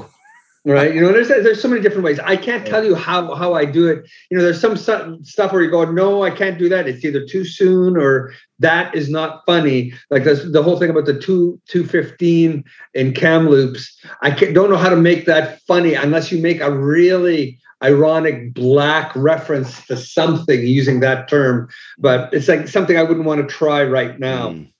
right? 0.65 0.93
You 0.93 1.01
know 1.01 1.11
there's 1.11 1.27
there's 1.27 1.61
so 1.61 1.67
many 1.67 1.81
different 1.81 2.05
ways. 2.05 2.19
I 2.19 2.37
can't 2.37 2.65
tell 2.65 2.83
you 2.83 2.95
how 2.95 3.35
how 3.35 3.53
i 3.53 3.65
do 3.65 3.87
it. 3.87 4.09
You 4.29 4.37
know 4.37 4.43
there's 4.43 4.61
some 4.61 4.77
stuff 4.77 5.51
where 5.51 5.61
you 5.61 5.69
go 5.69 5.83
no 5.91 6.23
i 6.23 6.31
can't 6.31 6.57
do 6.57 6.69
that. 6.69 6.87
It's 6.87 7.03
either 7.03 7.25
too 7.25 7.45
soon 7.45 7.97
or 7.97 8.33
that 8.59 8.95
is 8.95 9.09
not 9.09 9.43
funny. 9.45 9.93
Like 10.09 10.23
this, 10.23 10.43
the 10.49 10.63
whole 10.63 10.79
thing 10.79 10.89
about 10.89 11.05
the 11.05 11.19
two 11.19 11.59
215 11.67 12.63
in 12.93 13.13
Kamloops 13.13 13.99
i 14.21 14.29
don't 14.29 14.69
know 14.69 14.77
how 14.77 14.89
to 14.89 14.95
make 14.95 15.25
that 15.25 15.61
funny 15.61 15.93
unless 15.93 16.31
you 16.31 16.41
make 16.41 16.61
a 16.61 16.71
really 16.71 17.59
ironic 17.83 18.53
black 18.53 19.11
reference 19.15 19.85
to 19.87 19.97
something 19.97 20.65
using 20.65 21.01
that 21.01 21.27
term. 21.27 21.67
But 21.97 22.33
it's 22.33 22.47
like 22.47 22.67
something 22.69 22.97
i 22.97 23.03
wouldn't 23.03 23.25
want 23.25 23.41
to 23.41 23.53
try 23.53 23.83
right 23.83 24.17
now. 24.19 24.49
Mm. 24.49 24.71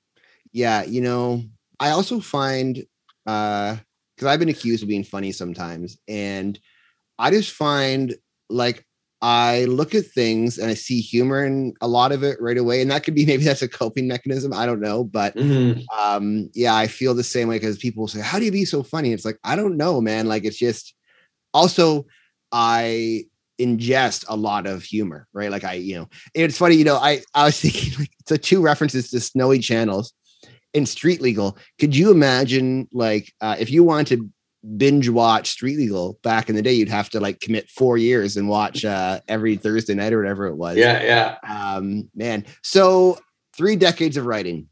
yeah 0.53 0.83
you 0.83 1.01
know 1.01 1.43
i 1.79 1.89
also 1.89 2.19
find 2.19 2.85
uh 3.25 3.77
because 4.15 4.28
I've 4.28 4.39
been 4.39 4.49
accused 4.49 4.84
of 4.84 4.89
being 4.89 5.04
funny 5.04 5.32
sometimes, 5.32 5.97
and 6.08 6.60
I 7.17 7.32
just 7.32 7.52
find 7.52 8.15
like 8.49 8.86
I 9.23 9.63
look 9.65 9.95
at 9.95 10.06
things 10.08 10.58
and 10.58 10.69
I 10.69 10.73
see 10.73 10.99
humor 10.99 11.45
in 11.45 11.73
a 11.80 11.88
lot 11.88 12.12
of 12.12 12.23
it 12.23 12.41
right 12.41 12.58
away. 12.58 12.82
And 12.82 12.91
that 12.91 13.06
could 13.06 13.15
be 13.15 13.26
maybe 13.28 13.45
that's 13.45 13.62
a 13.62 13.69
coping 13.69 14.06
mechanism. 14.06 14.54
I 14.54 14.65
don't 14.65 14.82
know. 14.82 15.06
But 15.06 15.36
mm-hmm. 15.36 15.82
um, 15.97 16.49
yeah, 16.54 16.76
I 16.76 16.88
feel 16.88 17.13
the 17.13 17.23
same 17.23 17.47
way 17.47 17.56
because 17.56 17.78
people 17.78 18.08
say, 18.10 18.19
How 18.19 18.38
do 18.38 18.45
you 18.45 18.52
be 18.52 18.65
so 18.65 18.84
funny? 18.84 19.13
It's 19.13 19.23
like, 19.23 19.39
I 19.43 19.56
don't 19.56 19.78
know, 19.78 20.02
man. 20.02 20.28
Like 20.28 20.43
it's 20.43 20.58
just 20.58 20.93
also 21.54 22.06
I 22.52 23.23
ingest 23.62 24.26
a 24.28 24.36
lot 24.36 24.67
of 24.67 24.84
humor, 24.84 25.28
right? 25.32 25.52
Like 25.52 25.63
I, 25.63 25.73
you 25.73 25.95
know, 25.95 26.10
it's 26.34 26.58
funny, 26.58 26.76
you 26.76 26.84
know, 26.84 26.97
I 26.97 27.21
I 27.34 27.45
was 27.45 27.60
thinking 27.62 27.93
like 27.99 28.12
so 28.28 28.36
two 28.36 28.62
references 28.62 29.10
to 29.12 29.21
snowy 29.21 29.60
channels 29.60 30.13
in 30.73 30.86
street 30.86 31.21
legal. 31.21 31.57
Could 31.79 31.95
you 31.95 32.12
imagine 32.12 32.88
like 32.91 33.31
uh, 33.41 33.55
if 33.59 33.69
you 33.69 33.83
wanted 33.83 34.17
to 34.17 34.29
binge 34.77 35.09
watch 35.09 35.49
Street 35.49 35.77
Legal 35.77 36.19
back 36.23 36.49
in 36.49 36.55
the 36.55 36.62
day, 36.62 36.73
you'd 36.73 36.89
have 36.89 37.09
to 37.12 37.19
like 37.19 37.39
commit 37.39 37.69
four 37.69 37.97
years 37.97 38.38
and 38.38 38.47
watch 38.47 38.86
uh, 38.86 39.19
every 39.27 39.57
Thursday 39.57 39.93
night 39.93 40.13
or 40.13 40.17
whatever 40.17 40.47
it 40.47 40.55
was. 40.55 40.77
Yeah, 40.77 41.03
yeah. 41.03 41.75
Um, 41.75 42.09
man, 42.15 42.45
so 42.62 43.19
three 43.55 43.75
decades 43.75 44.17
of 44.17 44.25
writing. 44.25 44.67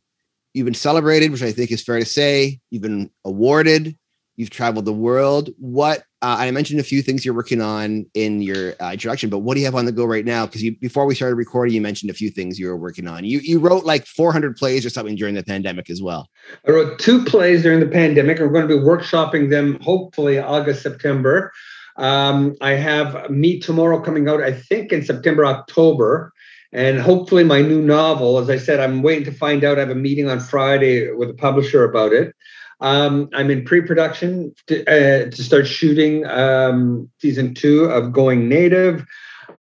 You've 0.54 0.66
been 0.66 0.74
celebrated, 0.74 1.32
which 1.32 1.44
I 1.44 1.52
think 1.52 1.72
is 1.72 1.84
fair 1.84 2.00
to 2.00 2.06
say. 2.06 2.60
You've 2.70 2.82
been 2.82 3.10
awarded. 3.24 3.98
You've 4.42 4.50
traveled 4.50 4.86
the 4.86 4.92
world. 4.92 5.52
What 5.60 6.00
uh, 6.24 6.38
I 6.40 6.50
mentioned 6.50 6.80
a 6.80 6.84
few 6.84 7.04
things 7.04 7.24
you're 7.24 7.36
working 7.36 7.62
on 7.62 8.08
in 8.16 8.42
your 8.42 8.74
uh, 8.82 8.94
introduction, 8.94 9.30
but 9.30 9.40
what 9.40 9.54
do 9.54 9.60
you 9.60 9.68
have 9.68 9.76
on 9.76 9.86
the 9.86 9.92
go 9.92 10.04
right 10.04 10.26
now? 10.26 10.48
Because 10.48 10.64
before 10.82 11.06
we 11.06 11.14
started 11.14 11.36
recording, 11.36 11.76
you 11.76 11.80
mentioned 11.80 12.10
a 12.10 12.16
few 12.16 12.32
things 12.32 12.58
you 12.58 12.66
were 12.66 12.76
working 12.76 13.08
on. 13.08 13.24
You 13.24 13.38
you 13.38 13.60
wrote 13.60 13.86
like 13.86 14.08
400 14.08 14.58
plays 14.58 14.84
or 14.84 14.90
something 14.90 15.16
during 15.16 15.36
the 15.36 15.44
pandemic 15.44 15.92
as 15.92 16.02
well. 16.02 16.28
I 16.68 16.72
wrote 16.72 16.98
two 16.98 17.24
plays 17.24 17.62
during 17.62 17.82
the 17.82 17.88
pandemic. 17.88 18.40
We're 18.40 18.50
going 18.50 18.68
to 18.68 18.76
be 18.76 18.82
workshopping 18.82 19.52
them 19.52 19.80
hopefully 19.80 20.40
August 20.40 20.82
September. 20.82 21.52
Um, 21.98 22.56
I 22.62 22.72
have 22.72 23.30
Me 23.30 23.60
Tomorrow 23.60 24.02
coming 24.02 24.28
out, 24.28 24.42
I 24.42 24.54
think 24.54 24.92
in 24.92 25.04
September 25.04 25.46
October. 25.46 26.34
And 26.74 27.00
hopefully, 27.00 27.44
my 27.44 27.62
new 27.62 27.80
novel, 27.80 28.40
as 28.40 28.50
I 28.50 28.58
said, 28.58 28.80
I'm 28.80 29.04
waiting 29.04 29.26
to 29.26 29.32
find 29.32 29.64
out. 29.64 29.78
I 29.78 29.82
have 29.82 29.92
a 29.92 29.96
meeting 29.96 30.32
on 30.32 30.40
Friday 30.40 31.12
with 31.12 31.30
a 31.30 31.36
publisher 31.36 31.84
about 31.84 32.12
it. 32.12 32.34
Um, 32.82 33.30
I'm 33.34 33.52
in 33.52 33.64
pre-production 33.64 34.54
to, 34.68 34.82
uh, 34.86 35.30
to 35.30 35.44
start 35.44 35.68
shooting 35.68 36.26
um, 36.26 37.10
season 37.20 37.54
two 37.54 37.86
of 37.86 38.12
Going 38.12 38.50
Native. 38.50 39.06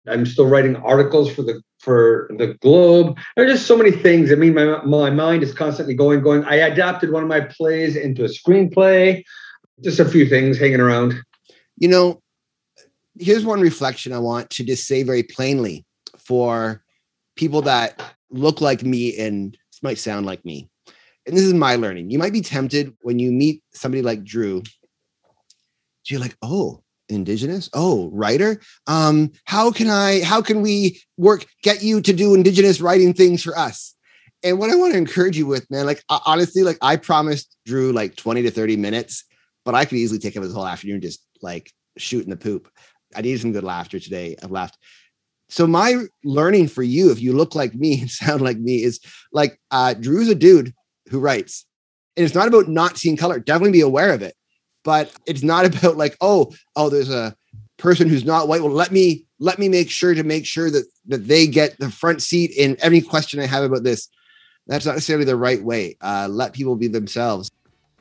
I'm 0.06 0.26
still 0.26 0.46
writing 0.46 0.76
articles 0.76 1.32
for 1.32 1.42
the 1.42 1.62
for 1.80 2.28
the 2.36 2.54
Globe. 2.60 3.16
There 3.34 3.46
are 3.46 3.48
just 3.48 3.66
so 3.66 3.76
many 3.76 3.90
things. 3.90 4.30
I 4.30 4.34
mean, 4.34 4.54
my 4.54 4.82
my 4.84 5.10
mind 5.10 5.42
is 5.42 5.54
constantly 5.54 5.94
going, 5.94 6.20
going. 6.20 6.44
I 6.44 6.56
adapted 6.56 7.10
one 7.10 7.22
of 7.22 7.28
my 7.28 7.40
plays 7.40 7.96
into 7.96 8.24
a 8.24 8.28
screenplay. 8.28 9.24
Just 9.82 10.00
a 10.00 10.04
few 10.04 10.28
things 10.28 10.58
hanging 10.58 10.80
around. 10.80 11.14
You 11.76 11.88
know, 11.88 12.22
here's 13.18 13.44
one 13.44 13.60
reflection 13.60 14.12
I 14.12 14.18
want 14.18 14.50
to 14.50 14.64
just 14.64 14.86
say 14.86 15.02
very 15.02 15.22
plainly 15.22 15.84
for 16.18 16.82
people 17.36 17.62
that 17.62 18.02
look 18.30 18.60
like 18.60 18.82
me 18.82 19.16
and 19.16 19.56
might 19.82 19.98
sound 19.98 20.26
like 20.26 20.44
me 20.44 20.68
and 21.26 21.36
this 21.36 21.44
is 21.44 21.54
my 21.54 21.76
learning. 21.76 22.10
You 22.10 22.18
might 22.18 22.32
be 22.32 22.40
tempted 22.40 22.94
when 23.00 23.18
you 23.18 23.32
meet 23.32 23.62
somebody 23.72 24.02
like 24.02 24.24
Drew. 24.24 24.62
You're 26.08 26.20
like, 26.20 26.36
oh, 26.40 26.84
indigenous 27.08 27.70
oh 27.72 28.10
writer 28.12 28.60
um 28.86 29.30
how 29.44 29.70
can 29.70 29.88
i 29.88 30.22
how 30.24 30.42
can 30.42 30.60
we 30.60 31.00
work 31.16 31.46
get 31.62 31.82
you 31.82 32.00
to 32.00 32.12
do 32.12 32.34
indigenous 32.34 32.80
writing 32.80 33.14
things 33.14 33.42
for 33.42 33.56
us 33.56 33.94
and 34.42 34.58
what 34.58 34.70
i 34.70 34.74
want 34.74 34.92
to 34.92 34.98
encourage 34.98 35.36
you 35.36 35.46
with 35.46 35.70
man 35.70 35.86
like 35.86 36.02
honestly 36.26 36.62
like 36.62 36.78
i 36.82 36.96
promised 36.96 37.56
drew 37.64 37.92
like 37.92 38.16
20 38.16 38.42
to 38.42 38.50
30 38.50 38.76
minutes 38.76 39.24
but 39.64 39.74
i 39.74 39.84
could 39.84 39.98
easily 39.98 40.18
take 40.18 40.36
up 40.36 40.42
his 40.42 40.52
whole 40.52 40.66
afternoon 40.66 41.00
just 41.00 41.24
like 41.42 41.70
shooting 41.96 42.30
the 42.30 42.36
poop 42.36 42.68
i 43.14 43.20
needed 43.20 43.40
some 43.40 43.52
good 43.52 43.64
laughter 43.64 44.00
today 44.00 44.34
i've 44.42 44.50
laughed 44.50 44.76
so 45.48 45.64
my 45.64 46.02
learning 46.24 46.66
for 46.66 46.82
you 46.82 47.12
if 47.12 47.20
you 47.20 47.32
look 47.32 47.54
like 47.54 47.72
me 47.74 48.00
and 48.00 48.10
sound 48.10 48.40
like 48.42 48.58
me 48.58 48.82
is 48.82 49.00
like 49.32 49.60
uh 49.70 49.94
drew's 49.94 50.28
a 50.28 50.34
dude 50.34 50.74
who 51.08 51.20
writes. 51.20 51.64
And 52.16 52.24
it's 52.24 52.34
not 52.34 52.48
about 52.48 52.68
not 52.68 52.96
seeing 52.96 53.16
color. 53.16 53.38
Definitely 53.38 53.72
be 53.72 53.80
aware 53.80 54.12
of 54.12 54.22
it. 54.22 54.34
But 54.84 55.12
it's 55.26 55.42
not 55.42 55.64
about 55.76 55.96
like, 55.96 56.16
oh, 56.20 56.52
oh, 56.74 56.88
there's 56.88 57.10
a 57.10 57.34
person 57.76 58.08
who's 58.08 58.24
not 58.24 58.48
white. 58.48 58.62
Well, 58.62 58.72
let 58.72 58.92
me 58.92 59.24
let 59.38 59.58
me 59.58 59.68
make 59.68 59.90
sure 59.90 60.14
to 60.14 60.22
make 60.22 60.46
sure 60.46 60.70
that 60.70 60.86
that 61.06 61.28
they 61.28 61.46
get 61.46 61.78
the 61.78 61.90
front 61.90 62.22
seat 62.22 62.52
in 62.56 62.76
any 62.80 63.00
question 63.00 63.40
I 63.40 63.46
have 63.46 63.64
about 63.64 63.84
this. 63.84 64.08
That's 64.66 64.86
not 64.86 64.94
necessarily 64.94 65.24
the 65.24 65.36
right 65.36 65.62
way. 65.62 65.96
Uh, 66.00 66.26
let 66.28 66.52
people 66.52 66.74
be 66.74 66.88
themselves. 66.88 67.50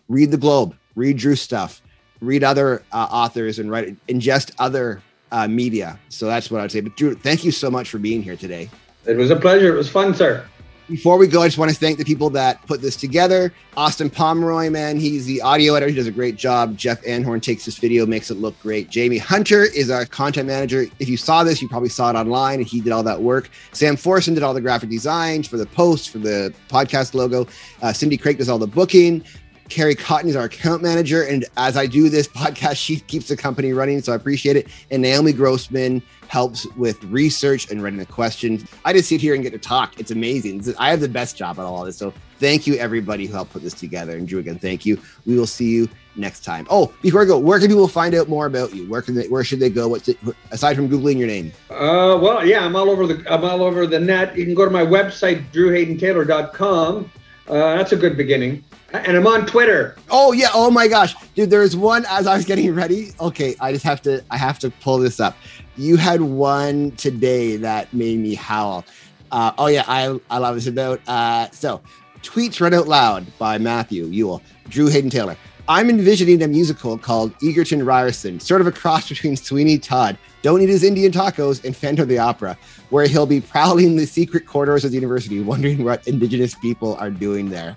Read 0.07 0.31
the 0.31 0.37
Globe. 0.37 0.75
Read 0.95 1.17
Drew 1.17 1.35
stuff. 1.35 1.81
Read 2.21 2.43
other 2.43 2.83
uh, 2.91 3.07
authors 3.11 3.59
and 3.59 3.69
write 3.69 3.95
ingest 4.07 4.51
other 4.57 5.01
uh, 5.31 5.47
media. 5.47 5.99
So 6.09 6.25
that's 6.25 6.49
what 6.49 6.61
I'd 6.61 6.71
say. 6.71 6.79
But 6.79 6.95
Drew, 6.95 7.13
thank 7.13 7.43
you 7.43 7.51
so 7.51 7.69
much 7.69 7.89
for 7.89 7.99
being 7.99 8.23
here 8.23 8.35
today. 8.35 8.69
It 9.05 9.17
was 9.17 9.29
a 9.29 9.35
pleasure. 9.35 9.73
It 9.73 9.77
was 9.77 9.89
fun, 9.89 10.15
sir. 10.15 10.47
Before 10.87 11.17
we 11.17 11.25
go, 11.25 11.41
I 11.41 11.47
just 11.47 11.57
want 11.57 11.71
to 11.71 11.77
thank 11.77 11.97
the 11.97 12.05
people 12.05 12.29
that 12.31 12.63
put 12.67 12.79
this 12.79 12.95
together. 12.95 13.51
Austin 13.75 14.07
Pomeroy, 14.07 14.69
man, 14.69 14.97
he's 14.97 15.25
the 15.25 15.41
audio 15.41 15.73
editor. 15.73 15.89
He 15.89 15.95
does 15.95 16.05
a 16.05 16.11
great 16.11 16.35
job. 16.35 16.77
Jeff 16.77 17.01
Anhorn 17.01 17.41
takes 17.41 17.65
this 17.65 17.79
video, 17.79 18.05
makes 18.05 18.29
it 18.29 18.35
look 18.35 18.59
great. 18.61 18.91
Jamie 18.91 19.17
Hunter 19.17 19.63
is 19.63 19.89
our 19.89 20.05
content 20.05 20.45
manager. 20.45 20.85
If 20.99 21.09
you 21.09 21.17
saw 21.17 21.43
this, 21.43 21.59
you 21.59 21.67
probably 21.67 21.89
saw 21.89 22.11
it 22.11 22.15
online, 22.15 22.59
and 22.59 22.67
he 22.67 22.81
did 22.81 22.91
all 22.91 23.01
that 23.01 23.19
work. 23.19 23.49
Sam 23.71 23.95
Forson 23.95 24.35
did 24.35 24.43
all 24.43 24.53
the 24.53 24.61
graphic 24.61 24.91
designs 24.91 25.47
for 25.47 25.57
the 25.57 25.65
post, 25.65 26.11
for 26.11 26.19
the 26.19 26.53
podcast 26.69 27.15
logo. 27.15 27.47
Uh, 27.81 27.91
Cindy 27.91 28.15
Craig 28.15 28.37
does 28.37 28.47
all 28.47 28.59
the 28.59 28.67
booking. 28.67 29.23
Carrie 29.69 29.95
Cotton 29.95 30.29
is 30.29 30.35
our 30.35 30.45
account 30.45 30.83
manager. 30.83 31.23
And 31.23 31.45
as 31.57 31.75
I 31.75 31.87
do 31.87 32.09
this 32.09 32.27
podcast, 32.27 32.77
she 32.77 32.99
keeps 32.99 33.27
the 33.27 33.37
company 33.37 33.73
running. 33.73 34.01
So 34.01 34.13
I 34.13 34.15
appreciate 34.15 34.55
it. 34.55 34.67
And 34.91 35.01
Naomi 35.01 35.33
Grossman 35.33 36.01
helps 36.27 36.65
with 36.75 37.03
research 37.05 37.71
and 37.71 37.81
writing 37.83 37.99
the 37.99 38.05
questions. 38.05 38.65
I 38.83 38.93
just 38.93 39.09
sit 39.09 39.21
here 39.21 39.33
and 39.33 39.43
get 39.43 39.51
to 39.53 39.59
talk. 39.59 39.99
It's 39.99 40.11
amazing. 40.11 40.63
I 40.77 40.89
have 40.89 40.99
the 40.99 41.09
best 41.09 41.37
job 41.37 41.59
at 41.59 41.65
all 41.65 41.81
of 41.81 41.85
this. 41.87 41.97
So 41.97 42.13
thank 42.39 42.67
you, 42.67 42.75
everybody 42.75 43.25
who 43.25 43.33
helped 43.33 43.53
put 43.53 43.63
this 43.63 43.73
together. 43.73 44.15
And 44.17 44.27
Drew, 44.27 44.39
again, 44.39 44.59
thank 44.59 44.85
you. 44.85 44.99
We 45.25 45.37
will 45.37 45.47
see 45.47 45.69
you 45.69 45.89
next 46.15 46.43
time. 46.43 46.67
Oh, 46.69 46.93
before 47.01 47.21
I 47.21 47.25
go, 47.25 47.37
where 47.37 47.59
can 47.59 47.67
people 47.67 47.87
find 47.87 48.15
out 48.15 48.29
more 48.29 48.45
about 48.45 48.73
you? 48.73 48.87
Where 48.89 49.01
can 49.01 49.15
they, 49.15 49.27
where 49.27 49.43
should 49.43 49.59
they 49.59 49.69
go? 49.69 49.87
What's 49.87 50.07
it, 50.07 50.17
aside 50.51 50.75
from 50.75 50.89
googling 50.89 51.17
your 51.17 51.27
name? 51.27 51.51
Uh, 51.69 52.17
well, 52.21 52.45
yeah, 52.45 52.65
I'm 52.65 52.75
all 52.75 52.89
over 52.89 53.07
the 53.07 53.23
I'm 53.31 53.43
all 53.43 53.63
over 53.63 53.85
the 53.87 53.99
net. 53.99 54.37
You 54.37 54.45
can 54.45 54.55
go 54.55 54.65
to 54.65 54.71
my 54.71 54.85
website, 54.85 55.51
drewhaydentaylor.com. 55.51 57.11
Uh, 57.47 57.53
that's 57.75 57.91
a 57.91 57.95
good 57.95 58.17
beginning 58.17 58.63
and 59.05 59.17
I'm 59.17 59.27
on 59.27 59.45
Twitter. 59.45 59.95
Oh 60.09 60.31
yeah. 60.31 60.49
Oh 60.53 60.71
my 60.71 60.87
gosh, 60.87 61.15
dude. 61.35 61.49
There's 61.49 61.75
one 61.75 62.05
as 62.07 62.27
I 62.27 62.35
was 62.35 62.45
getting 62.45 62.73
ready. 62.73 63.11
Okay, 63.19 63.55
I 63.59 63.71
just 63.71 63.85
have 63.85 64.01
to. 64.03 64.23
I 64.31 64.37
have 64.37 64.59
to 64.59 64.69
pull 64.69 64.97
this 64.97 65.19
up. 65.19 65.35
You 65.77 65.97
had 65.97 66.21
one 66.21 66.91
today 66.91 67.57
that 67.57 67.93
made 67.93 68.19
me 68.19 68.35
howl. 68.35 68.85
Uh, 69.31 69.51
oh 69.57 69.67
yeah, 69.67 69.83
I 69.87 70.19
I 70.29 70.37
love 70.37 70.55
this 70.55 70.67
about. 70.67 71.01
Uh, 71.07 71.49
so, 71.51 71.81
tweets 72.21 72.61
read 72.61 72.73
out 72.73 72.87
loud 72.87 73.25
by 73.37 73.57
Matthew 73.57 74.05
Ewell, 74.05 74.41
Drew 74.69 74.87
Hayden 74.87 75.09
Taylor. 75.09 75.37
I'm 75.67 75.89
envisioning 75.89 76.43
a 76.43 76.47
musical 76.47 76.95
called 76.95 77.33
Egerton 77.41 77.83
Ryerson, 77.83 78.39
sort 78.39 78.61
of 78.61 78.67
a 78.67 78.71
cross 78.71 79.09
between 79.09 79.35
Sweeney 79.35 79.79
Todd, 79.79 80.15
Don't 80.43 80.61
Eat 80.61 80.69
His 80.69 80.83
Indian 80.83 81.11
Tacos, 81.11 81.65
and 81.65 81.75
Phantom 81.75 82.07
the 82.07 82.19
Opera, 82.19 82.55
where 82.91 83.07
he'll 83.07 83.25
be 83.25 83.41
prowling 83.41 83.95
the 83.95 84.05
secret 84.05 84.45
corridors 84.45 84.85
of 84.85 84.91
the 84.91 84.95
university, 84.95 85.41
wondering 85.41 85.83
what 85.83 86.07
indigenous 86.07 86.53
people 86.53 86.95
are 86.97 87.09
doing 87.09 87.49
there. 87.49 87.75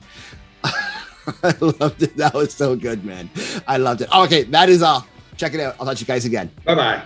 I 1.43 1.55
loved 1.61 2.03
it. 2.03 2.17
That 2.17 2.35
was 2.35 2.53
so 2.55 2.77
good, 2.77 3.05
man. 3.05 3.31
I 3.67 3.77
loved 3.77 4.03
it. 4.03 4.09
Okay, 4.15 4.45
that 4.45 4.69
is 4.69 4.83
all. 4.83 5.07
Check 5.37 5.55
it 5.55 5.61
out. 5.61 5.77
I'll 5.79 5.87
touch 5.87 6.01
you 6.01 6.07
guys 6.07 6.25
again. 6.25 6.51
Bye 6.65 6.75
bye. 6.75 7.03